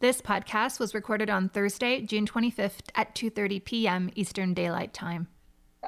[0.00, 4.08] This podcast was recorded on Thursday, June 25th at 2:30 p.m.
[4.14, 5.28] Eastern Daylight Time.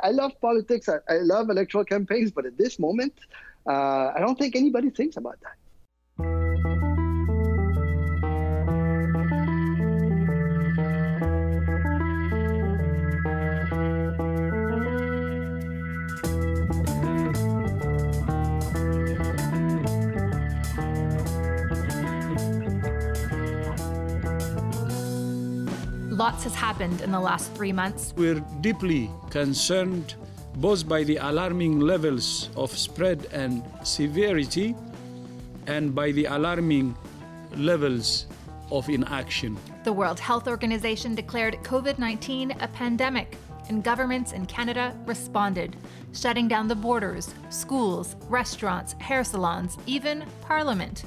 [0.03, 0.87] I love politics.
[0.87, 3.15] I, I love electoral campaigns, but at this moment,
[3.67, 5.57] uh, I don't think anybody thinks about that.
[26.23, 28.15] Lots has happened in the last three months.
[28.17, 30.15] We're deeply concerned
[30.55, 34.77] both by the alarming levels of spread and severity
[35.67, 36.95] and by the alarming
[37.57, 38.27] levels
[38.71, 39.57] of inaction.
[39.83, 43.37] The World Health Organization declared COVID 19 a pandemic,
[43.69, 45.75] and governments in Canada responded,
[46.13, 51.03] shutting down the borders, schools, restaurants, hair salons, even Parliament.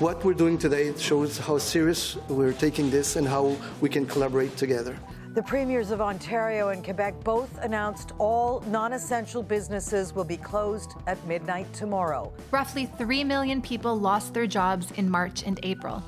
[0.00, 4.56] What we're doing today shows how serious we're taking this and how we can collaborate
[4.56, 4.98] together.
[5.34, 10.94] The premiers of Ontario and Quebec both announced all non essential businesses will be closed
[11.06, 12.32] at midnight tomorrow.
[12.50, 16.02] Roughly 3 million people lost their jobs in March and April.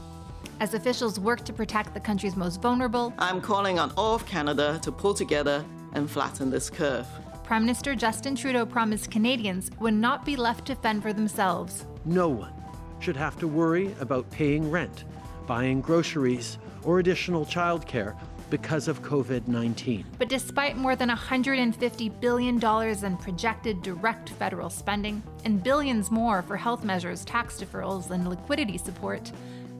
[0.58, 4.80] As officials work to protect the country's most vulnerable, I'm calling on all of Canada
[4.82, 7.06] to pull together and flatten this curve.
[7.44, 11.86] Prime Minister Justin Trudeau promised Canadians would not be left to fend for themselves.
[12.04, 12.55] No one
[13.00, 15.04] should have to worry about paying rent,
[15.46, 18.16] buying groceries, or additional childcare
[18.50, 20.04] because of COVID 19.
[20.18, 22.64] But despite more than $150 billion
[23.04, 28.78] in projected direct federal spending and billions more for health measures, tax deferrals, and liquidity
[28.78, 29.32] support,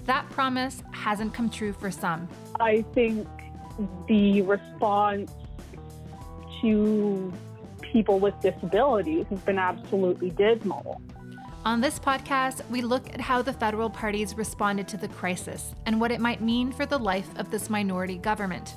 [0.05, 2.29] that promise hasn't come true for some.
[2.61, 3.27] I think
[4.09, 5.31] the response
[6.61, 7.33] to
[7.83, 11.01] people with disabilities has been absolutely dismal.
[11.67, 16.01] On this podcast, we look at how the federal parties responded to the crisis and
[16.01, 18.77] what it might mean for the life of this minority government.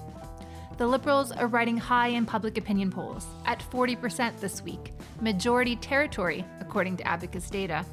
[0.79, 6.43] The Liberals are riding high in public opinion polls, at 40% this week, majority territory,
[6.59, 7.85] according to Abacus data.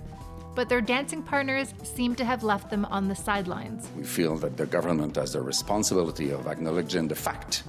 [0.55, 3.91] But their dancing partners seem to have left them on the sidelines.
[3.95, 7.65] We feel that the government has the responsibility of acknowledging the fact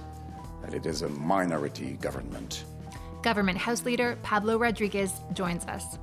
[0.62, 2.64] that it is a minority government.
[3.20, 5.98] Government House Leader Pablo Rodriguez joins us.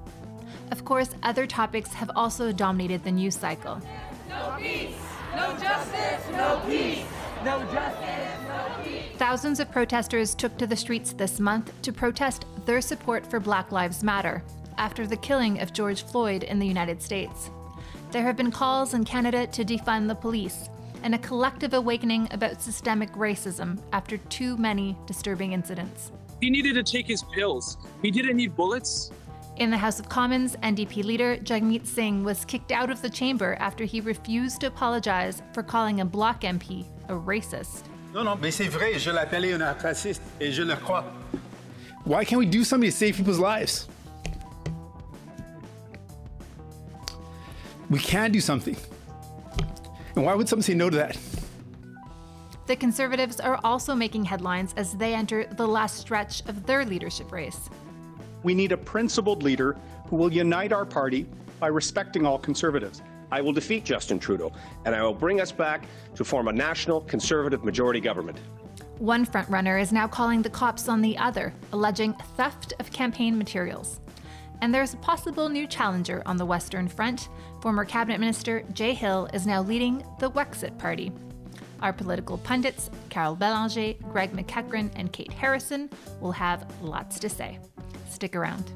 [0.72, 3.80] Of course, other topics have also dominated the news cycle.
[4.30, 4.96] No peace,
[5.36, 7.06] no justice, no peace,
[7.44, 9.03] no justice, no peace.
[9.18, 13.72] Thousands of protesters took to the streets this month to protest their support for Black
[13.72, 14.44] Lives Matter
[14.78, 17.50] after the killing of George Floyd in the United States.
[18.12, 20.70] There have been calls in Canada to defund the police
[21.03, 26.12] and a collective awakening about systemic racism after too many disturbing incidents.
[26.42, 27.78] He needed to take his pills.
[28.02, 29.12] He didn't need bullets.
[29.58, 33.56] In the House of Commons, NDP leader Jagmeet Singh was kicked out of the chamber
[33.62, 37.84] after he refused to apologize for calling a Bloc MP a racist.
[38.14, 41.06] Non, non, mais c'est vrai, je l'appelais un raciste et je le crois.
[42.04, 43.88] Why can't we do something to save people's lives?
[47.90, 48.76] We can do something.
[50.18, 51.18] And why would someone say no to that?
[52.68, 57.32] The Conservatives are also making headlines as they enter the last stretch of their leadership
[57.32, 57.70] race.
[58.46, 59.76] We need a principled leader
[60.08, 61.26] who will unite our party
[61.60, 63.02] by respecting all Conservatives.
[63.32, 64.52] I will defeat Justin Trudeau,
[64.86, 68.38] and I will bring us back to form a national Conservative majority government.
[69.00, 74.00] One frontrunner is now calling the cops on the other, alleging theft of campaign materials.
[74.62, 77.30] And there's a possible new challenger on the Western Front.
[77.62, 81.12] Former Cabinet Minister Jay Hill is now leading the Wexit Party.
[81.82, 85.90] Our political pundits, Karl Belanger, Greg MacEachern, and Kate Harrison,
[86.22, 87.58] will have lots to say.
[88.16, 88.72] Stick around.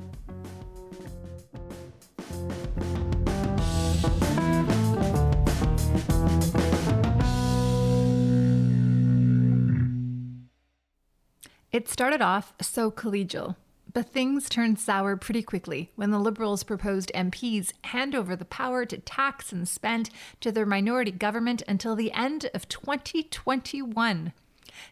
[11.72, 13.56] It started off so collegial,
[13.94, 18.84] but things turned sour pretty quickly when the Liberals proposed MPs hand over the power
[18.84, 20.10] to tax and spend
[20.42, 24.34] to their minority government until the end of 2021.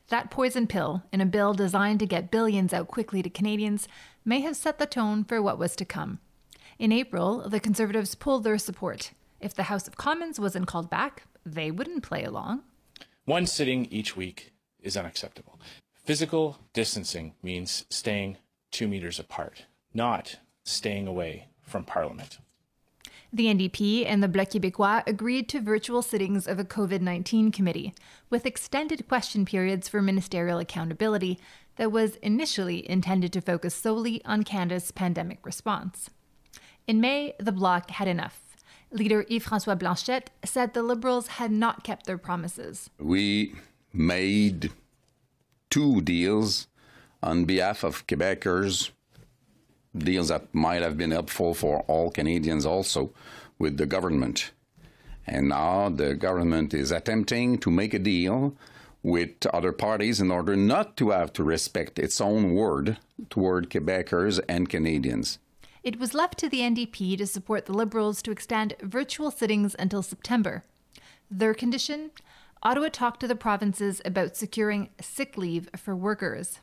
[0.10, 3.88] That poison pill, in a bill designed to get billions out quickly to Canadians,
[4.26, 6.20] may have set the tone for what was to come.
[6.80, 9.12] In April, the Conservatives pulled their support.
[9.40, 12.64] If the House of Commons wasn't called back, they wouldn't play along.
[13.26, 15.60] One sitting each week is unacceptable.
[15.94, 18.38] Physical distancing means staying
[18.72, 22.38] two meters apart, not staying away from Parliament.
[23.34, 27.94] The NDP and the Bloc Québécois agreed to virtual sittings of a COVID 19 committee,
[28.30, 31.38] with extended question periods for ministerial accountability
[31.76, 36.10] that was initially intended to focus solely on Canada's pandemic response.
[36.88, 38.40] In May, the Bloc had enough.
[38.92, 42.90] Leader Yves Francois Blanchet said the Liberals had not kept their promises.
[42.98, 43.56] We
[43.92, 44.72] made
[45.70, 46.68] two deals
[47.22, 48.92] on behalf of Quebecers,
[50.00, 53.12] deals that might have been helpful for all Canadians also
[53.60, 54.52] with the government.
[55.26, 58.56] And now the government is attempting to make a deal
[59.04, 62.98] with other parties in order not to have to respect its own word
[63.30, 65.40] toward Quebecers and Canadians.
[65.84, 70.02] It was left to the NDP to support the Liberals to extend virtual sittings until
[70.04, 70.66] September.
[71.32, 72.12] Their condition?
[72.64, 76.60] Ottawa talked to the provinces about securing sick leave for workers.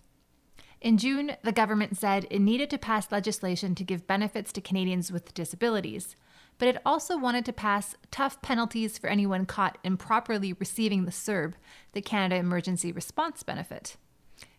[0.84, 5.10] In June, the government said it needed to pass legislation to give benefits to Canadians
[5.10, 6.14] with disabilities,
[6.58, 11.54] but it also wanted to pass tough penalties for anyone caught improperly receiving the CERB,
[11.92, 13.96] the Canada Emergency Response Benefit.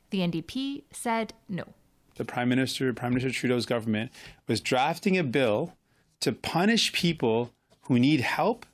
[0.10, 1.75] The NDP said no.
[2.16, 4.12] The Prime Minister, Prime Minister Trudeau's government,
[4.48, 5.74] was drafting a bill
[6.22, 7.51] to punish people
[7.81, 8.66] who need help,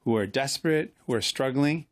[0.00, 1.86] who are desperate, who are struggling,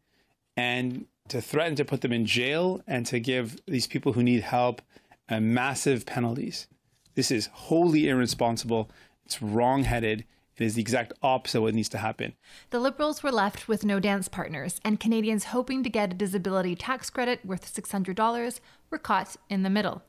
[0.55, 4.43] and to threaten to put them in jail and to give these people who need
[4.43, 4.83] help
[5.29, 6.67] uh, massive penalties.
[7.15, 8.91] This is wholly irresponsible.
[9.25, 10.25] It's wrong-headed.
[10.57, 12.35] It is the exact opposite of what needs to happen.
[12.71, 16.75] The Liberals were left with no dance partners, and Canadians hoping to get a disability
[16.75, 18.61] tax credit worth $600
[18.91, 20.03] were caught in the middle.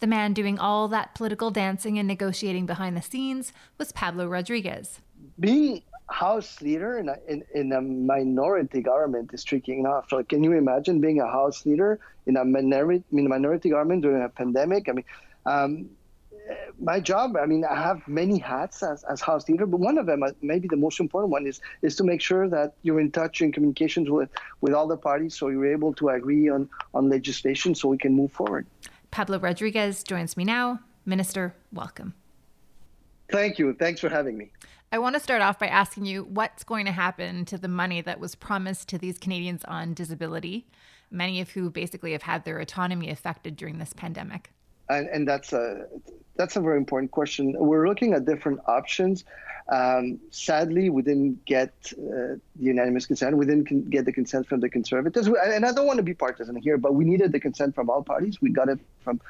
[0.00, 5.00] The man doing all that political dancing and negotiating behind the scenes was Pablo Rodriguez.
[5.38, 5.82] Being
[6.12, 10.06] House leader in a, in, in a minority government is tricky enough.
[10.10, 14.02] So can you imagine being a House leader in a minority, in a minority government
[14.02, 14.88] during a pandemic?
[14.88, 15.04] I mean,
[15.46, 15.90] um,
[16.80, 20.06] my job, I mean, I have many hats as, as House leader, but one of
[20.06, 23.10] them, uh, maybe the most important one, is is to make sure that you're in
[23.10, 24.30] touch in communications with,
[24.60, 28.12] with all the parties so you're able to agree on, on legislation so we can
[28.12, 28.66] move forward.
[29.10, 30.80] Pablo Rodriguez joins me now.
[31.04, 32.14] Minister, welcome.
[33.30, 33.74] Thank you.
[33.74, 34.50] Thanks for having me.
[34.92, 38.02] I want to start off by asking you what's going to happen to the money
[38.02, 40.66] that was promised to these Canadians on disability,
[41.10, 44.50] many of who basically have had their autonomy affected during this pandemic.
[44.90, 45.86] And, and that's a
[46.36, 47.54] that's a very important question.
[47.58, 49.24] We're looking at different options.
[49.70, 53.38] Um, sadly, we didn't get uh, the unanimous consent.
[53.38, 56.56] We didn't get the consent from the Conservatives, and I don't want to be partisan
[56.56, 58.42] here, but we needed the consent from all parties.
[58.42, 59.20] We got it from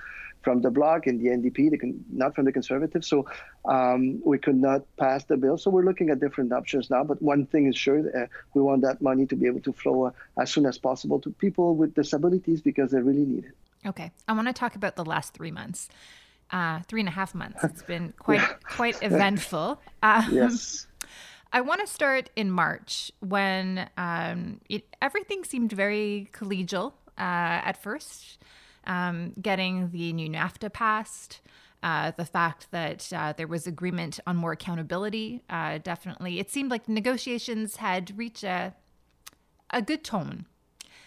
[0.43, 3.07] from the Bloc and the NDP, the, not from the Conservatives.
[3.07, 3.27] So
[3.65, 5.57] um, we could not pass the bill.
[5.57, 7.05] So we're looking at different options now.
[7.05, 10.07] But one thing is sure, uh, we want that money to be able to flow
[10.07, 13.89] uh, as soon as possible to people with disabilities because they really need it.
[13.89, 15.89] Okay, I want to talk about the last three months.
[16.51, 17.61] Uh, three and a half months.
[17.65, 18.55] It's been quite yeah.
[18.63, 19.81] quite eventful.
[20.03, 20.87] Um, yes.
[21.51, 27.83] I want to start in March when um, it, everything seemed very collegial uh, at
[27.83, 28.39] first
[28.87, 31.41] um, getting the new NAFTA passed.
[31.83, 36.71] Uh, the fact that uh, there was agreement on more accountability, uh, definitely, it seemed
[36.71, 38.75] like negotiations had reached a
[39.71, 40.47] a good tone,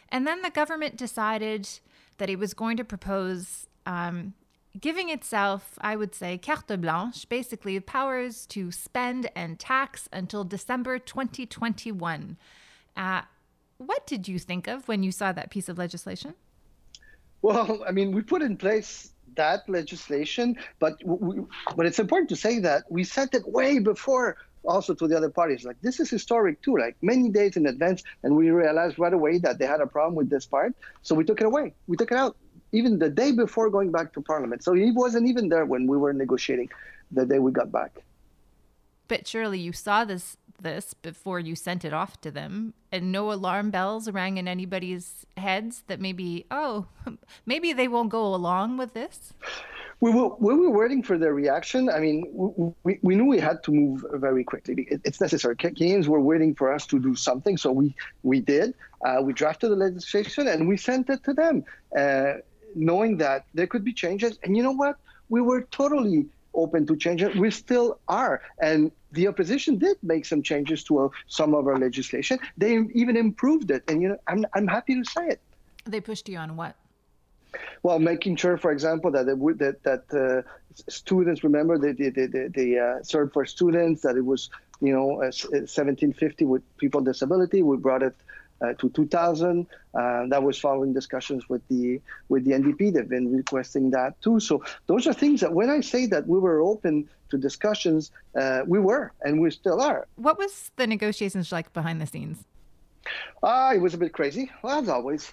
[0.10, 1.70] and then the government decided
[2.18, 4.34] that it was going to propose um,
[4.80, 11.00] giving itself, I would say, carte blanche, basically powers to spend and tax until December
[11.00, 12.38] 2021.
[12.96, 13.22] Uh,
[13.78, 16.36] what did you think of when you saw that piece of legislation?
[17.46, 21.42] Well, I mean, we put in place that legislation, but we,
[21.76, 25.30] but it's important to say that we sent it way before also to the other
[25.30, 25.64] parties.
[25.64, 29.38] Like this is historic too, like many days in advance, and we realized right away
[29.46, 31.76] that they had a problem with this part, so we took it away.
[31.86, 32.36] We took it out
[32.72, 34.64] even the day before going back to Parliament.
[34.64, 36.70] So he wasn't even there when we were negotiating
[37.12, 37.92] the day we got back.
[39.08, 43.32] But surely you saw this this before you sent it off to them and no
[43.32, 46.88] alarm bells rang in anybody's heads that maybe oh
[47.46, 49.34] maybe they won't go along with this
[50.02, 51.90] we were, we were waiting for their reaction.
[51.90, 52.26] I mean,
[52.84, 54.88] we, we knew we had to move very quickly.
[54.90, 55.56] It's necessary.
[55.56, 58.74] Canadians were waiting for us to do something, so we we did.
[59.04, 61.64] Uh, we drafted the legislation and we sent it to them,
[61.98, 62.34] uh,
[62.76, 64.38] knowing that there could be changes.
[64.44, 64.98] And you know what?
[65.30, 67.36] We were totally open to change it.
[67.36, 68.42] We still are.
[68.60, 72.40] And the opposition did make some changes to uh, some of our legislation.
[72.58, 73.84] They even improved it.
[73.88, 75.42] And, you know, I'm, I'm happy to say it.
[75.86, 76.76] They pushed you on what?
[77.84, 80.42] Well, making sure, for example, that it, that that uh,
[80.90, 84.50] students remember the the the, the uh, CERB for students that it was
[84.82, 87.62] you know 1750 uh, with people with disability.
[87.62, 88.16] We brought it
[88.62, 89.68] to 2000.
[89.94, 92.94] Uh, that was following discussions with the with the NDP.
[92.94, 94.40] They've been requesting that too.
[94.40, 98.62] So those are things that when I say that we were open to discussions, uh,
[98.66, 100.08] we were and we still are.
[100.16, 102.44] What was the negotiations like behind the scenes?
[103.44, 104.52] Ah, it was a bit crazy.
[104.64, 105.32] Well, as always.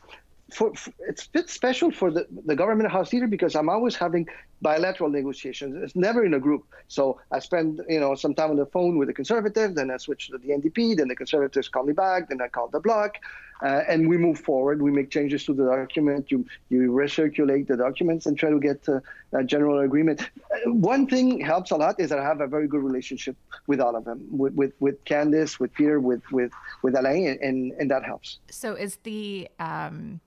[0.52, 3.96] For, for, it's a bit special for the, the government house leader because I'm always
[3.96, 4.28] having
[4.60, 5.82] bilateral negotiations.
[5.82, 6.64] It's never in a group.
[6.88, 9.96] So I spend you know some time on the phone with the conservative, then I
[9.96, 13.16] switch to the NDP, then the conservatives call me back, then I call the bloc,
[13.62, 14.80] uh, and we move forward.
[14.80, 16.30] We make changes to the document.
[16.30, 19.00] You you recirculate the documents and try to get uh,
[19.32, 20.20] a general agreement.
[20.22, 23.80] Uh, one thing helps a lot is that I have a very good relationship with
[23.80, 27.90] all of them, with with, with Candice, with Peter, with with with Alain, and and
[27.90, 28.38] that helps.
[28.50, 30.20] So is the um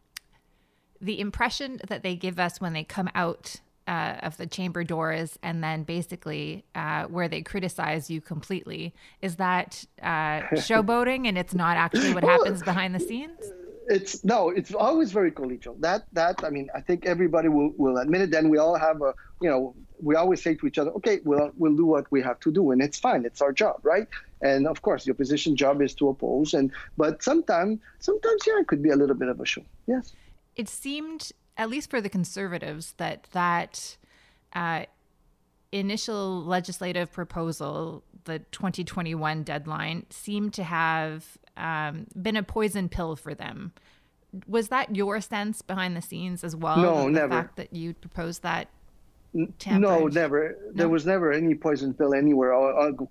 [1.01, 5.37] the impression that they give us when they come out uh, of the chamber doors
[5.43, 10.05] and then basically uh, where they criticize you completely is that uh,
[10.53, 13.39] showboating and it's not actually what happens behind the scenes?
[13.87, 15.79] It's no it's always very collegial.
[15.79, 18.31] That that i mean i think everybody will, will admit it.
[18.31, 21.51] Then we all have a you know we always say to each other okay we'll
[21.55, 23.23] we'll do what we have to do and it's fine.
[23.25, 24.07] It's our job right?
[24.41, 28.67] And of course the opposition job is to oppose and but sometimes sometimes yeah it
[28.67, 29.61] could be a little bit of a show.
[29.85, 30.13] Yes
[30.55, 33.97] it seemed, at least for the conservatives, that that
[34.53, 34.85] uh,
[35.71, 43.33] initial legislative proposal, the 2021 deadline, seemed to have um, been a poison pill for
[43.33, 43.73] them.
[44.47, 46.77] Was that your sense behind the scenes as well?
[46.77, 47.29] No, the never.
[47.29, 48.67] fact that you proposed that
[49.59, 49.81] Tampered.
[49.81, 50.57] No, never.
[50.73, 52.53] There was never any poison pill anywhere.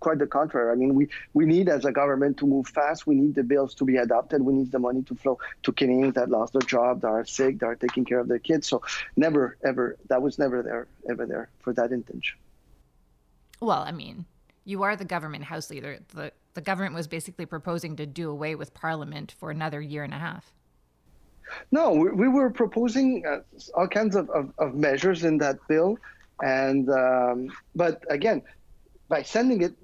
[0.00, 0.72] quite the contrary.
[0.72, 3.06] I mean, we, we need as a government to move fast.
[3.06, 4.40] We need the bills to be adopted.
[4.40, 7.58] We need the money to flow to Canadians that lost their job, that are sick,
[7.58, 8.66] that are taking care of their kids.
[8.66, 8.82] So
[9.16, 12.38] never, ever, that was never there, ever there for that intention.
[13.60, 14.24] Well, I mean,
[14.64, 15.98] you are the government house leader.
[16.14, 20.14] The, the government was basically proposing to do away with Parliament for another year and
[20.14, 20.54] a half.
[21.70, 23.40] No, we, we were proposing uh,
[23.74, 25.98] all kinds of, of, of, measures in that bill,
[26.42, 28.42] and um, but again,
[29.08, 29.74] by sending it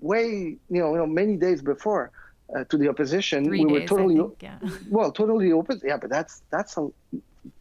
[0.00, 2.10] way you know, you know many days before
[2.54, 4.58] uh, to the opposition, Three we days, were totally think, yeah.
[4.90, 5.80] well, totally open.
[5.84, 6.88] Yeah, but that's that's a,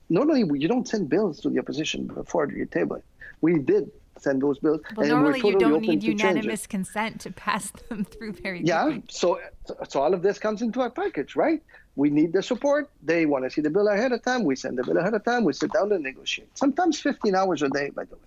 [0.10, 3.06] normally you don't send bills to the opposition before you table it.
[3.42, 4.82] We did send those bills.
[4.96, 9.04] Well, normally totally you don't need unanimous consent to pass them through very yeah, quickly.
[9.08, 9.40] Yeah, so
[9.88, 11.62] so all of this comes into our package, right?
[11.96, 12.90] We need the support.
[13.04, 14.44] They want to see the bill ahead of time.
[14.44, 15.44] We send the bill ahead of time.
[15.44, 16.58] We sit down and negotiate.
[16.58, 18.22] Sometimes 15 hours a day, by the way.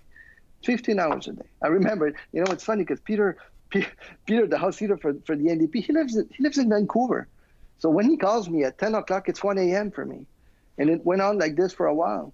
[0.64, 1.42] 15 hours a day.
[1.62, 3.36] I remember, you know, it's funny because Peter,
[4.26, 7.28] Peter, the House Leader for, for the NDP, he lives, he lives in Vancouver.
[7.78, 9.90] So when he calls me at 10 o'clock, it's 1 a.m.
[9.90, 10.26] for me.
[10.78, 12.32] And it went on like this for a while.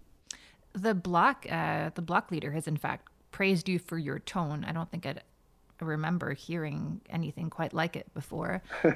[0.75, 4.64] The Bloc, uh, the Bloc leader has in fact praised you for your tone.
[4.64, 5.23] I don't think I'd
[5.80, 8.62] remember hearing anything quite like it before.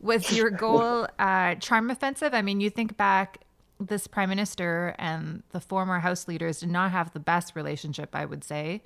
[0.00, 2.34] Was your goal uh, charm offensive?
[2.34, 3.43] I mean, you think back,
[3.80, 8.24] this prime minister and the former House leaders did not have the best relationship, I
[8.24, 8.82] would say,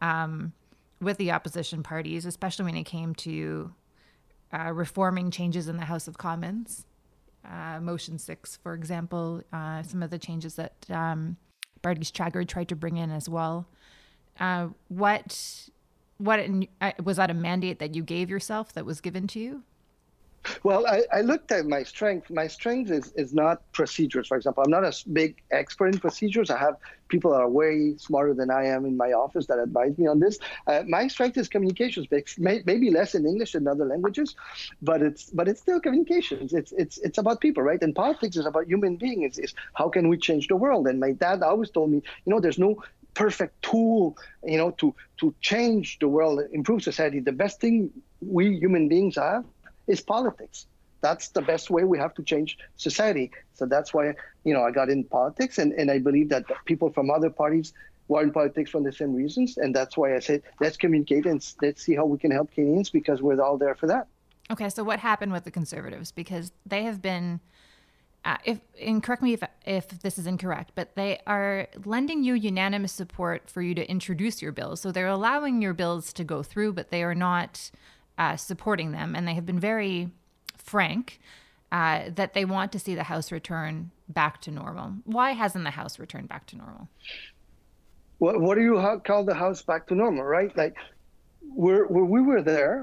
[0.00, 0.52] um,
[1.00, 3.72] with the opposition parties, especially when it came to
[4.52, 6.86] uh, reforming changes in the House of Commons.
[7.44, 11.36] Uh, motion six, for example, uh, some of the changes that um,
[11.82, 13.66] Bardish Chagger tried to bring in as well.
[14.38, 15.68] Uh, what
[16.18, 16.38] what
[16.80, 19.64] uh, was that a mandate that you gave yourself that was given to you?
[20.62, 22.30] Well, I, I, looked at my strength.
[22.30, 24.62] My strength is, is not procedures, for example.
[24.64, 26.50] I'm not a big expert in procedures.
[26.50, 26.76] I have
[27.08, 30.18] people that are way smarter than I am in my office that advise me on
[30.18, 30.38] this.
[30.66, 32.06] Uh, my strength is communications,
[32.38, 34.34] maybe less in English than other languages,
[34.80, 36.52] but it's but it's still communications.
[36.52, 37.80] It's it's it's about people, right?
[37.82, 39.38] And politics is about human beings.
[39.38, 40.88] It's, how can we change the world?
[40.88, 42.82] And my dad always told me, you know, there's no
[43.14, 47.20] perfect tool, you know, to to change the world, improve society.
[47.20, 49.44] The best thing we human beings have
[49.86, 50.66] is politics.
[51.00, 53.32] That's the best way we have to change society.
[53.54, 56.92] So that's why, you know, I got in politics and, and I believe that people
[56.92, 57.72] from other parties
[58.08, 59.56] were in politics for the same reasons.
[59.56, 62.90] And that's why I said, let's communicate and let's see how we can help Canadians
[62.90, 64.06] because we're all there for that.
[64.50, 66.12] Okay, so what happened with the Conservatives?
[66.12, 67.40] Because they have been,
[68.24, 72.34] uh, if and correct me if if this is incorrect, but they are lending you
[72.34, 74.80] unanimous support for you to introduce your bills.
[74.80, 77.70] So they're allowing your bills to go through, but they are not
[78.22, 79.98] uh, supporting them, and they have been very
[80.72, 81.04] frank
[81.78, 84.88] uh, that they want to see the House return back to normal.
[85.16, 86.84] Why hasn't the House returned back to normal?
[88.22, 88.74] What, what do you
[89.08, 90.52] call the House back to normal, right?
[90.62, 90.76] Like,
[91.62, 92.76] we're, we were there,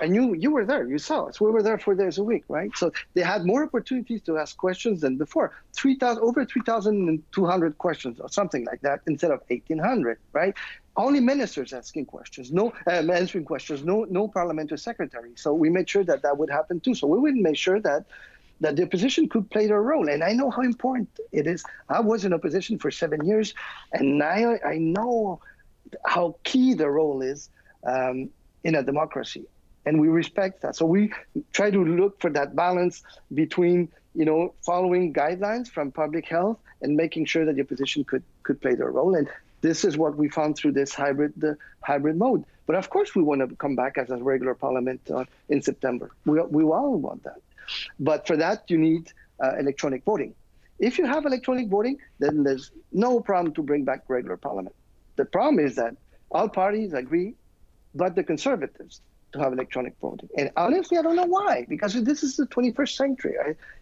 [0.00, 1.40] and you you were there, you saw us.
[1.40, 2.70] We were there four days a week, right?
[2.80, 5.48] So they had more opportunities to ask questions than before.
[5.78, 6.96] Three thousand over three thousand
[7.34, 10.54] two hundred questions or something like that instead of eighteen hundred, right?
[10.96, 15.32] Only ministers asking questions, no um, answering questions, no no parliamentary secretary.
[15.36, 16.94] So we made sure that that would happen too.
[16.94, 18.06] So we would make sure that
[18.60, 20.08] that the opposition could play their role.
[20.08, 21.64] And I know how important it is.
[21.88, 23.54] I was in opposition for seven years,
[23.92, 25.40] and now I know
[26.06, 27.50] how key the role is
[27.84, 28.30] um,
[28.64, 29.46] in a democracy.
[29.86, 30.76] and we respect that.
[30.76, 31.12] So we
[31.52, 36.96] try to look for that balance between you know following guidelines from public health and
[36.96, 39.14] making sure that the opposition could could play their role.
[39.14, 39.28] And
[39.60, 41.34] this is what we found through this hybrid
[41.82, 42.44] hybrid mode.
[42.66, 46.10] But of course, we want to come back as a regular parliament uh, in September.
[46.24, 47.40] We we all want that.
[47.98, 50.34] But for that, you need uh, electronic voting.
[50.78, 54.76] If you have electronic voting, then there's no problem to bring back regular parliament.
[55.16, 55.96] The problem is that
[56.30, 57.34] all parties agree,
[57.94, 59.00] but the conservatives
[59.32, 60.28] to have electronic voting.
[60.36, 63.34] And honestly, I don't know why, because this is the 21st century.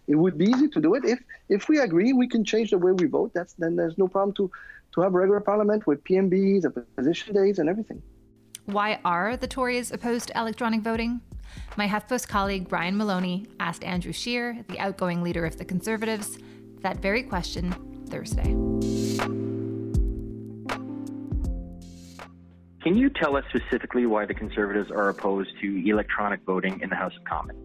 [0.06, 2.78] It would be easy to do it if if we agree, we can change the
[2.78, 3.32] way we vote.
[3.34, 4.50] That's then there's no problem to
[4.94, 8.02] to have regular parliament with PMBs, opposition days, and everything.
[8.66, 11.20] Why are the Tories opposed to electronic voting?
[11.76, 16.38] My HuffPost colleague Brian Maloney asked Andrew Scheer, the outgoing leader of the Conservatives,
[16.80, 17.72] that very question
[18.08, 18.54] Thursday.
[22.82, 26.96] Can you tell us specifically why the Conservatives are opposed to electronic voting in the
[26.96, 27.63] House of Commons?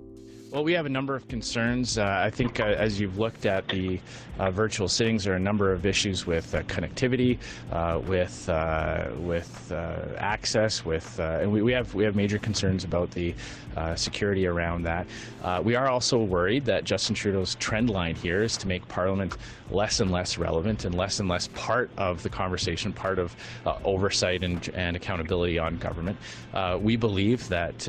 [0.52, 2.00] Well, we have a number of concerns.
[2.00, 4.00] Uh, I think uh, as you've looked at the
[4.40, 7.38] uh, virtual sittings, there are a number of issues with uh, connectivity,
[7.72, 9.72] uh, with uh, with
[10.18, 13.36] access, with and we, we have we have major concerns about the
[13.96, 15.08] security around that.
[15.64, 19.38] we are also worried that Justin Trudeau's trend line here is to make Parliament
[19.72, 23.36] less and less relevant and less and less part of the conversation, part of
[23.86, 26.18] oversight and, and accountability on government.
[26.82, 27.88] we believe that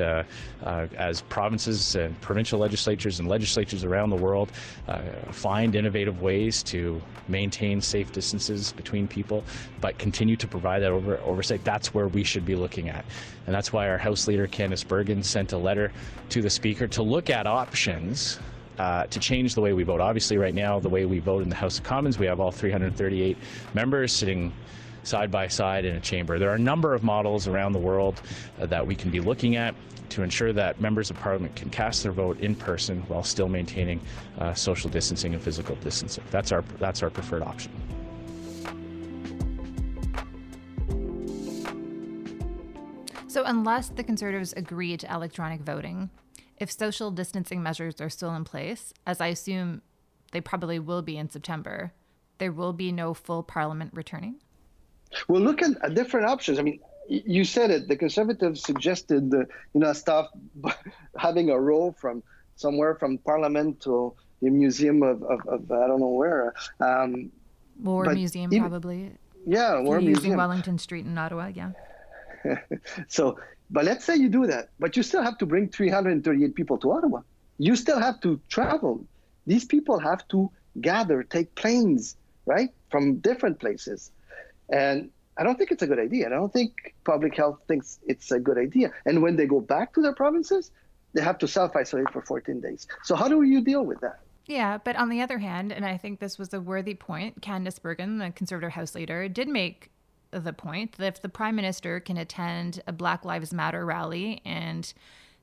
[0.62, 4.50] as provinces and provincial provincial legislatures and legislatures around the world
[4.88, 9.45] uh, find innovative ways to maintain safe distances between people,
[9.80, 11.62] but continue to provide that over, oversight.
[11.62, 13.04] That's where we should be looking at.
[13.47, 15.92] And that's why our House Leader, Candice Bergen, sent a letter
[16.30, 18.40] to the Speaker to look at options
[18.78, 20.00] uh, to change the way we vote.
[20.00, 22.50] Obviously, right now, the way we vote in the House of Commons, we have all
[22.50, 23.37] 338
[23.75, 24.52] members sitting
[25.02, 26.38] side by side in a chamber.
[26.38, 28.21] There are a number of models around the world
[28.61, 29.75] uh, that we can be looking at
[30.11, 34.00] to ensure that members of parliament can cast their vote in person while still maintaining
[34.38, 36.25] uh, social distancing and physical distancing.
[36.30, 37.73] That's our that's our preferred option.
[43.28, 46.11] So, unless the Conservatives agree to electronic voting,
[46.57, 49.83] if social distancing measures are still in place, as I assume
[50.33, 51.92] they probably will be in September,
[52.38, 54.41] there will be no full Parliament returning?
[55.28, 56.58] We'll look at different options.
[56.58, 57.88] I mean, you said it.
[57.88, 60.28] The conservatives suggested, the, you know, stuff
[61.16, 62.23] having a row from
[62.56, 66.54] somewhere from Parliament to the Museum of, of, of I don't know where.
[66.80, 67.32] Um,
[67.82, 69.12] War Museum, even, probably.
[69.46, 70.36] Yeah, War using Museum.
[70.36, 71.46] Wellington Street in Ottawa.
[71.49, 71.73] Yeah.
[73.08, 73.38] so,
[73.70, 76.92] but let's say you do that, but you still have to bring 338 people to
[76.92, 77.23] Ottawa.
[77.58, 79.04] You still have to travel.
[79.46, 84.10] These people have to gather, take planes, right, from different places.
[84.71, 86.26] And I don't think it's a good idea.
[86.26, 88.93] And I don't think public health thinks it's a good idea.
[89.06, 90.71] And when they go back to their provinces,
[91.13, 92.87] they have to self isolate for 14 days.
[93.02, 94.21] So, how do you deal with that?
[94.47, 97.80] Yeah, but on the other hand, and I think this was a worthy point, Candice
[97.80, 99.91] Bergen, the Conservative House leader, did make
[100.33, 104.93] the point that if the Prime Minister can attend a Black Lives Matter rally and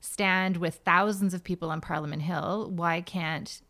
[0.00, 3.60] stand with thousands of people on Parliament Hill, why can't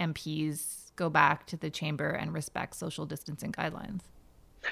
[0.00, 4.00] MPs go back to the chamber and respect social distancing guidelines?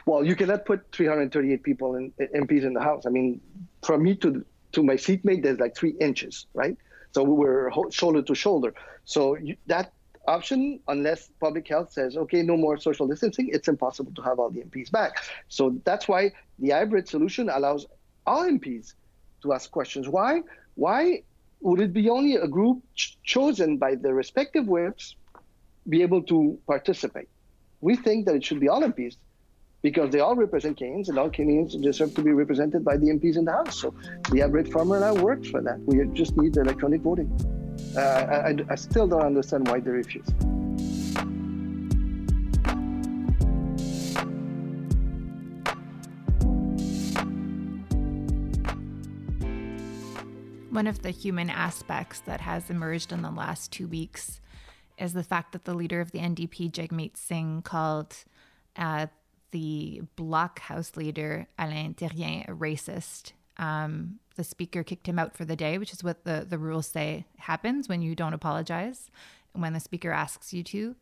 [0.05, 3.07] Well, you cannot put 338 people in MPs in the House.
[3.07, 3.41] I mean,
[3.83, 6.77] from me to to my seatmate, there's like three inches, right?
[7.13, 8.75] So we were shoulder to shoulder.
[9.05, 9.93] So you, that
[10.27, 14.51] option, unless public health says, okay, no more social distancing, it's impossible to have all
[14.51, 15.13] the MPs back.
[15.49, 17.87] So that's why the hybrid solution allows
[18.27, 18.95] all MPs
[19.43, 20.09] to ask questions.
[20.09, 20.43] Why?
[20.75, 21.23] Why
[21.61, 25.17] would it be only a group ch- chosen by the respective whips
[25.89, 27.29] be able to participate?
[27.81, 29.17] We think that it should be all MPs
[29.87, 33.37] because they all represent Canadians, and all Canadians deserve to be represented by the MPs
[33.37, 33.79] in the House.
[33.83, 33.95] So
[34.33, 35.79] the hybrid formula works for that.
[35.79, 37.31] We just need electronic voting.
[37.97, 40.27] Uh, I, I still don't understand why they refuse.
[50.71, 54.41] One of the human aspects that has emerged in the last two weeks
[54.99, 58.17] is the fact that the leader of the NDP, Jagmeet Singh, called
[58.75, 59.07] uh,
[59.51, 63.33] the Bloc House leader, Alain Therrien, a racist.
[63.59, 66.87] Um, the speaker kicked him out for the day, which is what the, the rules
[66.87, 69.11] say happens when you don't apologize
[69.53, 70.95] when the speaker asks you to.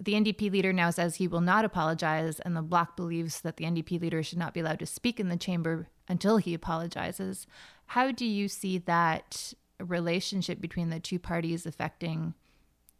[0.00, 3.64] The NDP leader now says he will not apologize, and the Bloc believes that the
[3.64, 7.46] NDP leader should not be allowed to speak in the chamber until he apologizes.
[7.86, 12.34] How do you see that relationship between the two parties affecting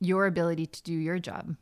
[0.00, 1.54] your ability to do your job?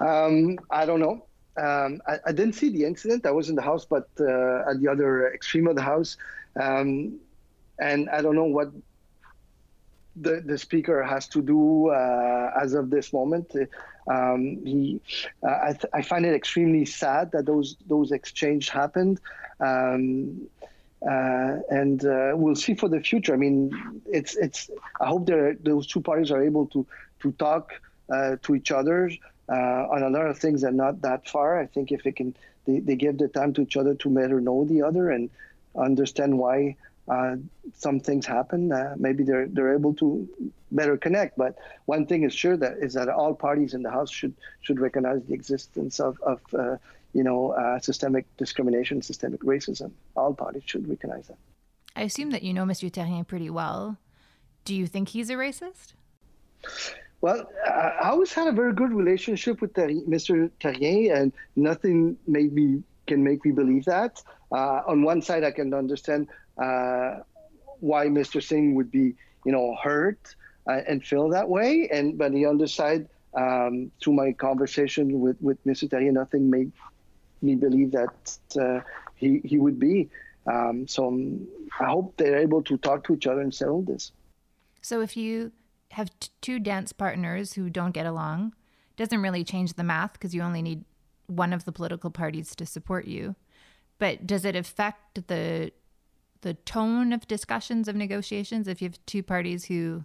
[0.00, 1.24] Um, I don't know.
[1.56, 3.24] Um, I, I, didn't see the incident.
[3.24, 6.16] I was in the house, but uh, at the other extreme of the house.
[6.60, 7.18] Um,
[7.78, 8.72] and I don't know what
[10.16, 13.52] the, the speaker has to do uh, as of this moment.
[14.08, 15.00] Um, he,
[15.42, 19.20] uh, I, th- I, find it extremely sad that those those exchanges happened,
[19.58, 20.48] um,
[21.02, 23.34] uh, and uh, we'll see for the future.
[23.34, 24.70] I mean, it's it's.
[25.00, 26.86] I hope those two parties are able to
[27.20, 27.72] to talk
[28.14, 29.10] uh, to each other
[29.48, 31.60] uh, on a lot of things and not that far.
[31.60, 34.40] I think if it can, they, they give the time to each other to better
[34.40, 35.30] know the other and
[35.76, 36.76] understand why
[37.08, 37.36] uh,
[37.74, 38.72] some things happen.
[38.72, 40.28] Uh, maybe they're they're able to
[40.72, 41.38] better connect.
[41.38, 44.80] But one thing is sure that is that all parties in the House should should
[44.80, 46.76] recognize the existence of of uh,
[47.12, 49.92] you know uh, systemic discrimination, systemic racism.
[50.16, 51.38] All parties should recognize that.
[51.94, 52.90] I assume that you know Mr.
[52.90, 53.98] Therrien pretty well.
[54.64, 55.92] Do you think he's a racist?
[57.20, 60.50] Well, I always had a very good relationship with Mr.
[60.60, 64.22] Therrien, and nothing made me can make me believe that.
[64.52, 67.20] Uh, on one side, I can understand uh,
[67.80, 68.42] why Mr.
[68.42, 70.34] Singh would be, you know, hurt
[70.68, 71.88] uh, and feel that way.
[71.92, 75.88] And but the other side, um, through my conversation with with Mr.
[75.88, 76.72] Therrien, nothing made
[77.42, 78.80] me believe that uh,
[79.14, 80.08] he he would be.
[80.46, 81.46] Um, so um,
[81.80, 84.12] I hope they're able to talk to each other and settle this.
[84.80, 85.50] So if you
[85.92, 88.54] have t- two dance partners who don't get along,
[88.96, 90.84] doesn't really change the math because you only need
[91.26, 93.34] one of the political parties to support you.
[93.98, 95.72] But does it affect the
[96.42, 100.04] the tone of discussions of negotiations if you have two parties who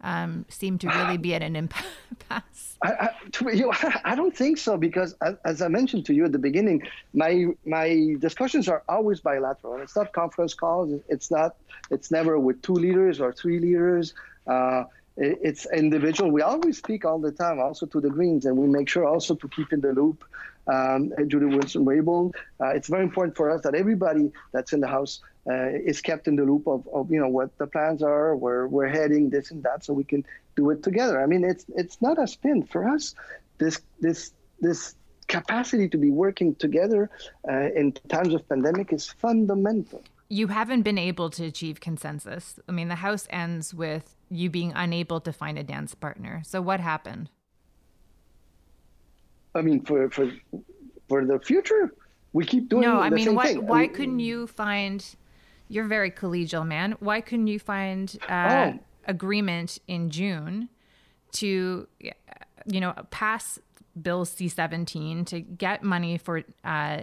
[0.00, 1.54] um, seem to really be at an
[2.10, 2.76] impasse?
[2.82, 3.72] I, I, you
[4.04, 6.82] I don't think so because, as I mentioned to you at the beginning,
[7.14, 9.80] my my discussions are always bilateral.
[9.82, 11.00] It's not conference calls.
[11.08, 11.56] It's not.
[11.90, 14.14] It's never with two leaders or three leaders.
[14.46, 14.84] Uh,
[15.16, 16.30] it's individual.
[16.30, 19.34] We always speak all the time, also to the Greens, and we make sure also
[19.34, 20.24] to keep in the loop
[20.66, 22.34] um, Jody Wilson-Raybould.
[22.60, 26.26] Uh, it's very important for us that everybody that's in the House uh, is kept
[26.28, 29.50] in the loop of, of you know what the plans are, where we're heading, this
[29.50, 30.24] and that, so we can
[30.56, 31.22] do it together.
[31.22, 33.14] I mean, it's it's not a spin for us.
[33.58, 34.94] This this this
[35.28, 37.10] capacity to be working together
[37.48, 40.02] uh, in times of pandemic is fundamental.
[40.28, 42.58] You haven't been able to achieve consensus.
[42.68, 46.42] I mean, the House ends with you being unable to find a dance partner.
[46.44, 47.30] So what happened?
[49.54, 50.30] I mean, for for
[51.08, 51.94] for the future,
[52.32, 52.82] we keep doing.
[52.82, 53.66] No, I mean, why thing.
[53.66, 55.04] why I mean, couldn't you find?
[55.68, 56.96] You're very collegial, man.
[57.00, 58.78] Why couldn't you find uh, oh.
[59.06, 60.68] agreement in June
[61.32, 61.88] to,
[62.66, 63.58] you know, pass
[64.00, 67.02] Bill C-17 to get money for uh,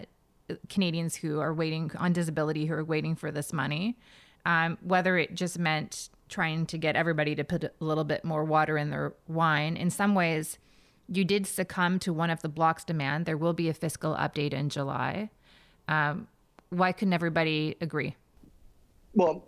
[0.69, 3.97] Canadians who are waiting on disability who are waiting for this money?
[4.45, 8.43] Um, whether it just meant trying to get everybody to put a little bit more
[8.43, 9.77] water in their wine.
[9.77, 10.57] In some ways,
[11.07, 13.25] you did succumb to one of the bloc's demand.
[13.25, 15.29] There will be a fiscal update in July.
[15.87, 16.27] Um,
[16.69, 18.15] why couldn't everybody agree?
[19.13, 19.47] Well,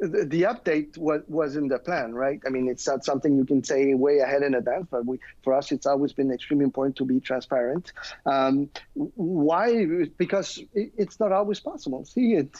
[0.00, 2.40] the, update was, was in the plan, right?
[2.46, 5.54] I mean, it's not something you can say way ahead in advance, but we, for
[5.54, 7.92] us, it's always been extremely important to be transparent.
[8.24, 10.06] Um, why?
[10.16, 12.04] Because it, it's not always possible.
[12.04, 12.56] See, it,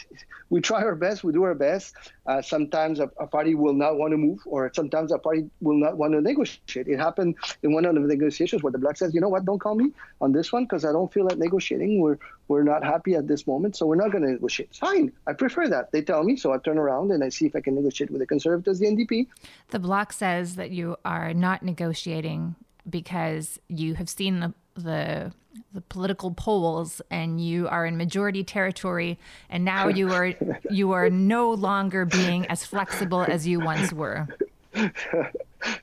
[0.51, 1.95] we try our best, we do our best.
[2.27, 5.79] Uh, sometimes a, a, party will not want to move, or sometimes a party will
[5.79, 6.89] not want to negotiate.
[6.89, 9.59] It happened in one of the negotiations where the bloc says, you know what, don't
[9.59, 12.01] call me on this one because I don't feel like negotiating.
[12.01, 12.19] We're
[12.49, 14.75] we're not happy at this moment, so we're not going to negotiate.
[14.75, 15.93] Fine, I prefer that.
[15.93, 18.21] They tell me, so I turn around and I see if I can negotiate with
[18.21, 19.27] the Conservatives, the NDP.
[19.69, 22.57] The bloc says that you are not negotiating
[22.89, 25.33] because you have seen the the
[25.73, 29.19] the political polls and you are in majority territory
[29.51, 30.33] and now you are
[30.71, 34.29] you are no longer being as flexible as you once were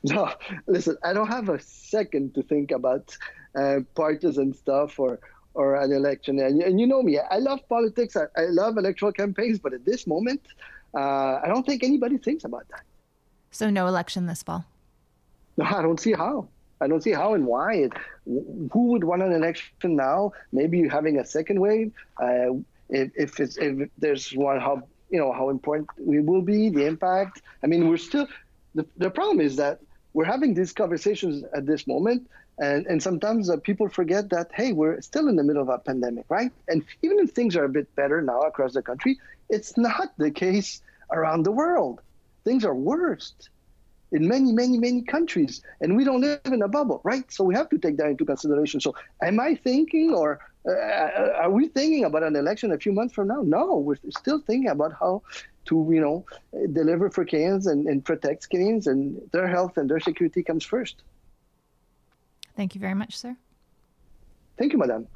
[0.03, 0.31] no
[0.67, 3.17] listen i don't have a second to think about
[3.55, 5.19] uh, partisan stuff or
[5.55, 6.39] or an election.
[6.39, 8.15] And, and you know me, I love politics.
[8.15, 10.41] I, I love electoral campaigns, but at this moment,
[10.93, 12.83] uh, I don't think anybody thinks about that.
[13.51, 14.65] So no election this fall.
[15.57, 16.47] No, I don't see how.
[16.81, 17.73] I don't see how and why.
[17.75, 17.93] It,
[18.25, 20.33] who would want an election now?
[20.51, 21.93] Maybe having a second wave.
[22.21, 22.55] Uh,
[22.89, 27.41] if if, if there's one, how you know how important we will be, the impact.
[27.63, 28.27] I mean, we're still.
[28.75, 29.79] The, the problem is that
[30.13, 34.71] we're having these conversations at this moment, and, and sometimes uh, people forget that, hey,
[34.71, 36.51] we're still in the middle of a pandemic, right?
[36.67, 40.31] And even if things are a bit better now across the country, it's not the
[40.31, 42.01] case around the world.
[42.45, 43.33] Things are worse
[44.11, 45.61] in many, many, many countries.
[45.81, 47.29] And we don't live in a bubble, right?
[47.31, 48.79] So we have to take that into consideration.
[48.79, 52.93] So am I thinking or uh, uh are we thinking about an election a few
[52.93, 53.41] months from now?
[53.41, 55.23] No, we're still thinking about how
[55.65, 56.25] to, you know,
[56.71, 61.03] deliver for Canadians and, and protect Canadians and their health and their security comes first.
[62.55, 63.35] Thank you very much, sir.
[64.57, 65.07] Thank you, madam.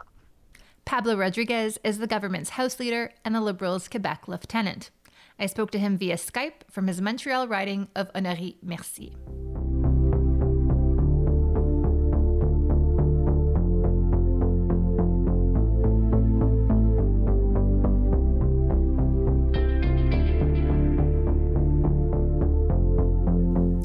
[0.86, 4.89] Pablo Rodriguez is the government's House Leader and the Liberals' Quebec Lieutenant.
[5.38, 9.13] I spoke to him via Skype from his Montreal riding of Honoré Mercier.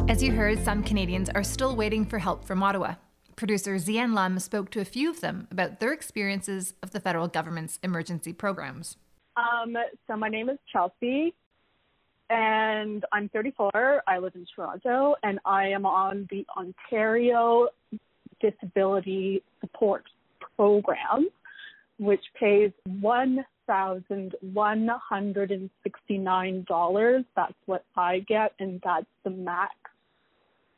[0.08, 2.94] As you heard, some Canadians are still waiting for help from Ottawa.
[3.36, 7.28] Producer Zian Lam spoke to a few of them about their experiences of the federal
[7.28, 8.96] government's emergency programs.
[9.36, 11.34] Um, so my name is Chelsea,
[12.30, 14.02] and I'm 34.
[14.06, 17.68] I live in Toronto, and I am on the Ontario
[18.40, 20.04] Disability Support
[20.56, 21.28] Program,
[21.98, 22.70] which pays
[23.00, 27.24] one thousand one hundred and sixty-nine dollars.
[27.34, 29.74] That's what I get, and that's the max